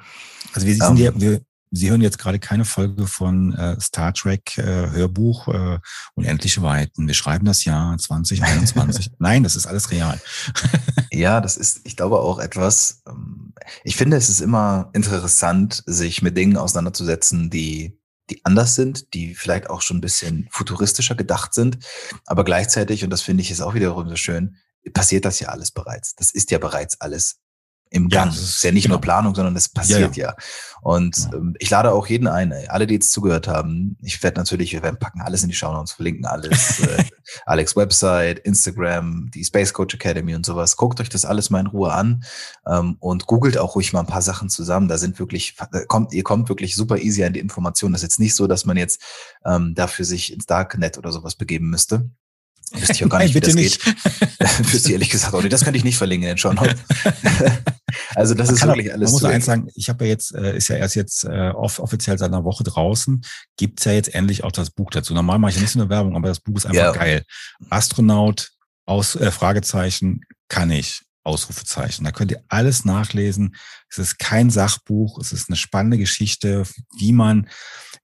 [0.53, 1.41] Also wir sind ähm, ja, wir,
[1.73, 5.79] Sie hören jetzt gerade keine Folge von äh, Star Trek äh, Hörbuch äh,
[6.15, 7.07] Unendliche Weiten.
[7.07, 9.13] Wir schreiben das Jahr 2021.
[9.19, 10.21] Nein, das ist alles real.
[11.13, 13.03] ja, das ist, ich glaube auch etwas.
[13.09, 13.46] Ähm,
[13.85, 17.99] ich finde, es ist immer interessant, sich mit Dingen auseinanderzusetzen, die
[18.31, 21.79] die anders sind, die vielleicht auch schon ein bisschen futuristischer gedacht sind,
[22.25, 24.57] aber gleichzeitig, und das finde ich ist auch wiederum so schön,
[24.93, 26.15] passiert das ja alles bereits.
[26.15, 27.39] Das ist ja bereits alles
[27.91, 28.31] im Gang.
[28.31, 28.97] Ja, ist, ist ja nicht genau.
[28.97, 30.29] nur Planung, sondern es passiert ja.
[30.29, 30.37] ja.
[30.83, 31.35] Und ja.
[31.35, 33.97] Ähm, ich lade auch jeden ein, alle, die jetzt zugehört haben.
[34.03, 36.81] Ich werde natürlich, wir werden packen alles in die Show Notes, verlinken alles.
[36.81, 37.05] äh,
[37.45, 40.77] Alex Website, Instagram, die Space Coach Academy und sowas.
[40.77, 42.25] Guckt euch das alles mal in Ruhe an
[42.67, 44.89] ähm, und googelt auch ruhig mal ein paar Sachen zusammen.
[44.89, 47.93] Da sind wirklich, da kommt, ihr kommt wirklich super easy an die Informationen.
[47.93, 49.01] Das ist jetzt nicht so, dass man jetzt
[49.45, 52.11] ähm, dafür sich ins Darknet oder sowas begeben müsste.
[52.73, 53.85] Wüsste ich auch gar nicht, Nein, wie das nicht.
[53.85, 53.95] geht.
[54.73, 55.53] Wüsste ich ehrlich gesagt auch nicht.
[55.53, 56.75] Das könnte ich nicht verlinken in den Show Notes.
[58.15, 60.35] also das Man ist wirklich auch, alles Man muss eins sagen, ich habe ja jetzt,
[60.35, 63.23] äh, ist ja erst jetzt äh, off offiziell seit einer Woche draußen,
[63.57, 65.15] gibt's ja jetzt endlich auch das Buch dazu.
[65.15, 66.93] Normal mache ich ja nicht so eine Werbung, aber das Buch ist einfach Ja.
[66.93, 67.23] geil.
[67.71, 68.51] Astronaut,
[68.85, 71.03] aus, äh, Fragezeichen, kann ich.
[71.25, 72.05] Ausrufezeichen.
[72.05, 73.57] Da könnt ihr alles nachlesen.
[73.91, 75.19] Es ist kein Sachbuch.
[75.19, 76.63] Es ist eine spannende Geschichte,
[76.99, 77.49] wie man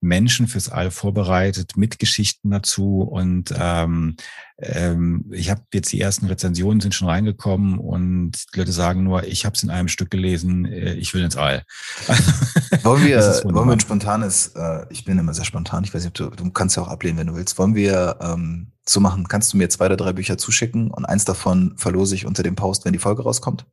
[0.02, 3.02] Menschen fürs All vorbereitet, mit Geschichten dazu.
[3.02, 4.16] Und ähm,
[4.58, 9.24] ähm, ich habe jetzt die ersten Rezensionen sind schon reingekommen und die Leute sagen nur,
[9.24, 11.64] ich habe es in einem Stück gelesen, äh, ich will ins All.
[12.82, 16.20] Wollen wir, wollen wir ein spontanes, äh, ich bin immer sehr spontan, ich weiß nicht,
[16.20, 17.56] ob du, du kannst ja auch ablehnen, wenn du willst.
[17.58, 21.24] Wollen wir ähm, so machen, kannst du mir zwei oder drei Bücher zuschicken und eins
[21.24, 23.66] davon verlose ich unter dem Post, wenn die Folge rauskommt?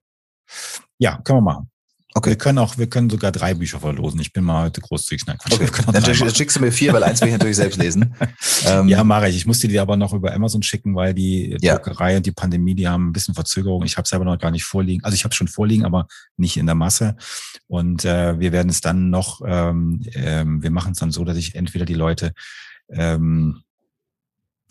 [0.99, 1.71] Ja, können wir machen.
[2.16, 2.32] Okay.
[2.32, 4.20] Wir können auch, wir können sogar drei Bücher verlosen.
[4.20, 5.28] Ich bin mal heute großzügig.
[5.28, 6.03] Nein, Okay, dann
[6.34, 8.14] schickst du mir vier, weil eins will ich natürlich selbst lesen.
[8.66, 9.38] Ähm, Ja, mache ich.
[9.38, 11.76] Ich musste die aber noch über Amazon schicken, weil die Ja.
[11.76, 13.84] Druckerei und die Pandemie, die haben ein bisschen Verzögerung.
[13.86, 15.03] Ich habe es selber noch gar nicht vorliegen.
[15.05, 17.16] Also ich habe es schon vorliegen, aber nicht in der Masse.
[17.68, 21.38] Und äh, wir werden es dann noch, ähm, ähm, wir machen es dann so, dass
[21.38, 22.34] ich entweder die Leute,
[22.91, 23.62] ähm,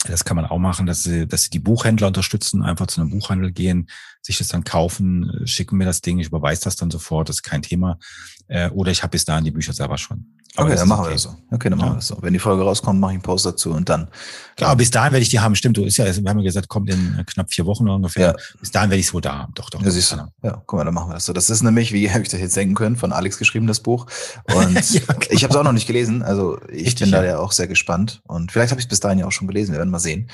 [0.06, 3.10] das kann man auch machen, dass sie, dass sie die Buchhändler unterstützen, einfach zu einem
[3.10, 3.88] Buchhandel gehen,
[4.28, 7.36] sich das dann kaufen, äh, schicken mir das Ding, ich überweise das dann sofort, das
[7.36, 7.98] ist kein Thema.
[8.46, 10.24] Äh, oder ich habe bis dahin die Bücher selber schon.
[10.56, 11.36] okay, das dann machen wir das so.
[11.50, 11.84] Okay, dann Ja.
[11.84, 12.18] machen wir das so.
[12.22, 14.08] Wenn die Folge rauskommt, mache ich einen Post dazu und dann.
[14.56, 15.54] Klar, bis dahin werde ich die haben.
[15.54, 18.28] Stimmt, du ist ja, wir haben ja gesagt, kommt in knapp vier Wochen ungefähr.
[18.28, 18.34] Ja.
[18.58, 19.52] Bis dahin werde ich es wohl da haben.
[19.54, 19.82] Doch, doch.
[19.82, 20.16] Ja, siehst du.
[20.42, 21.34] Ja, guck mal, dann machen wir das so.
[21.34, 24.06] Das ist nämlich, wie habe ich das jetzt denken können, von Alex geschrieben, das Buch.
[24.54, 25.18] Und Ja, genau.
[25.30, 26.22] ich habe es auch noch nicht gelesen.
[26.22, 27.30] Also ich Richtig, bin da ja.
[27.32, 28.22] ja auch sehr gespannt.
[28.26, 29.72] Und vielleicht habe ich es bis dahin ja auch schon gelesen.
[29.72, 30.30] Wir werden mal sehen.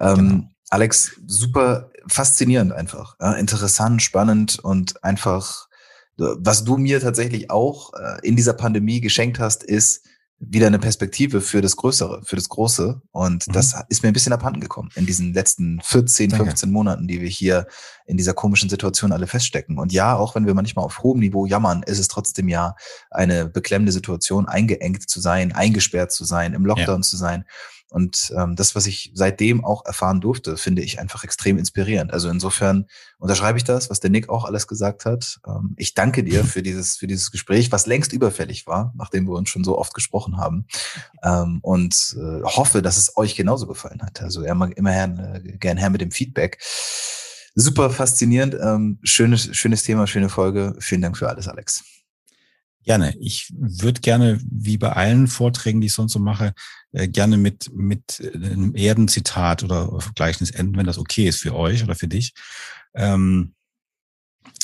[0.00, 0.48] Ähm, Genau.
[0.70, 3.16] Alex, super faszinierend einfach.
[3.20, 5.68] Ja, interessant, spannend und einfach,
[6.16, 10.06] was du mir tatsächlich auch äh, in dieser Pandemie geschenkt hast, ist
[10.44, 13.00] wieder eine Perspektive für das Größere, für das Große.
[13.12, 13.52] Und Mhm.
[13.52, 16.46] das ist mir ein bisschen abhanden gekommen in diesen letzten 14, Danke.
[16.46, 17.68] 15 Monaten, die wir hier
[18.06, 19.78] in dieser komischen Situation alle feststecken.
[19.78, 22.74] Und ja, auch wenn wir manchmal auf hohem Niveau jammern, ist es trotzdem ja
[23.12, 27.44] eine beklemmende Situation, eingeengt zu sein, eingesperrt zu sein, im Lockdown zu sein.
[27.92, 32.10] Und ähm, das, was ich seitdem auch erfahren durfte, finde ich einfach extrem inspirierend.
[32.10, 32.86] Also insofern
[33.18, 35.40] unterschreibe ich das, was der Nick auch alles gesagt hat.
[35.46, 39.34] Ähm, ich danke dir für dieses, für dieses Gespräch, was längst überfällig war, nachdem wir
[39.34, 40.64] uns schon so oft gesprochen haben.
[41.22, 44.22] Ähm, und äh, hoffe, dass es euch genauso gefallen hat.
[44.22, 46.58] Also immer, immer her, äh, gern her mit dem Feedback.
[47.54, 48.56] Super faszinierend.
[48.58, 50.74] Ähm, schönes, schönes Thema, schöne Folge.
[50.78, 51.84] Vielen Dank für alles, Alex.
[52.84, 53.16] Gerne.
[53.20, 56.52] Ich würde gerne, wie bei allen Vorträgen, die ich sonst so mache,
[56.92, 61.84] äh, gerne mit, mit einem Erdenzitat oder Gleichnis enden, wenn das okay ist für euch
[61.84, 62.34] oder für dich.
[62.94, 63.54] Ähm,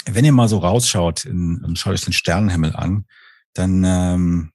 [0.07, 3.05] wenn ihr mal so rausschaut in, und schaut euch den Sternenhimmel an,
[3.55, 4.53] dann ähm,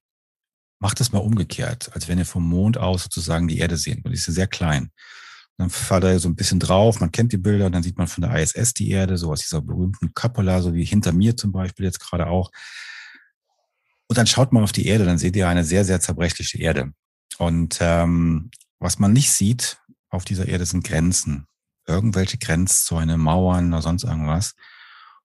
[0.79, 4.13] macht das mal umgekehrt, als wenn ihr vom Mond aus sozusagen die Erde sehen würdet.
[4.13, 4.91] Die ist ja sehr klein.
[5.57, 8.23] Dann fahrt ihr so ein bisschen drauf, man kennt die Bilder, dann sieht man von
[8.23, 11.85] der ISS die Erde, so aus dieser berühmten Cupola, so wie hinter mir zum Beispiel
[11.85, 12.51] jetzt gerade auch.
[14.07, 16.91] Und dann schaut man auf die Erde, dann seht ihr eine sehr, sehr zerbrechliche Erde.
[17.37, 19.77] Und ähm, was man nicht sieht
[20.09, 21.47] auf dieser Erde sind Grenzen.
[21.87, 24.53] Irgendwelche Grenzzäune, Mauern oder sonst irgendwas.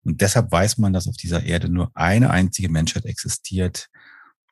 [0.04, 3.90] Und deshalb weiß man, dass auf dieser Erde nur eine einzige Menschheit existiert.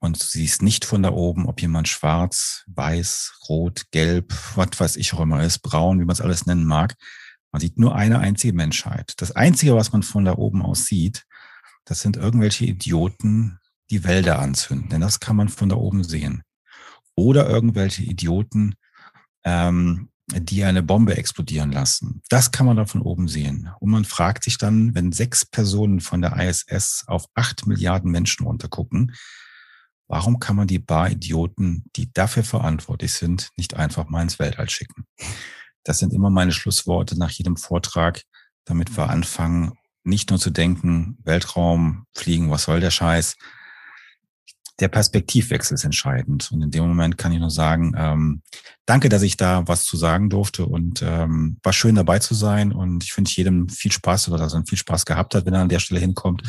[0.02, 4.96] Und du siehst nicht von da oben, ob jemand schwarz, weiß, rot, gelb, was weiß
[4.98, 6.96] ich auch immer ist, braun, wie man es alles nennen mag.
[7.52, 9.14] Man sieht nur eine einzige Menschheit.
[9.18, 11.24] Das Einzige, was man von da oben aus sieht,
[11.86, 13.60] das sind irgendwelche Idioten,
[13.92, 14.90] die Wälder anzünden.
[14.90, 16.44] Denn das kann man von da oben sehen.
[17.16, 18.76] Oder irgendwelche Idioten,
[19.44, 22.22] ähm, die eine Bombe explodieren lassen.
[22.30, 23.70] Das kann man da von oben sehen.
[23.80, 28.46] Und man fragt sich dann, wenn sechs Personen von der ISS auf acht Milliarden Menschen
[28.46, 29.14] runtergucken,
[30.08, 34.70] warum kann man die paar Idioten, die dafür verantwortlich sind, nicht einfach mal ins Weltall
[34.70, 35.06] schicken?
[35.84, 38.24] Das sind immer meine Schlussworte nach jedem Vortrag,
[38.66, 39.74] damit wir anfangen,
[40.04, 43.36] nicht nur zu denken, Weltraum, Fliegen, was soll der Scheiß?
[44.80, 46.52] Der Perspektivwechsel ist entscheidend.
[46.52, 48.42] Und in dem Moment kann ich nur sagen, ähm,
[48.86, 52.72] danke, dass ich da was zu sagen durfte und ähm, war schön dabei zu sein.
[52.72, 55.62] Und ich wünsche jedem viel Spaß oder dass er viel Spaß gehabt hat, wenn er
[55.62, 56.44] an der Stelle hinkommt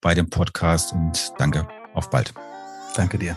[0.00, 0.92] bei dem Podcast.
[0.92, 2.32] Und danke, auf bald.
[2.94, 3.36] Danke dir.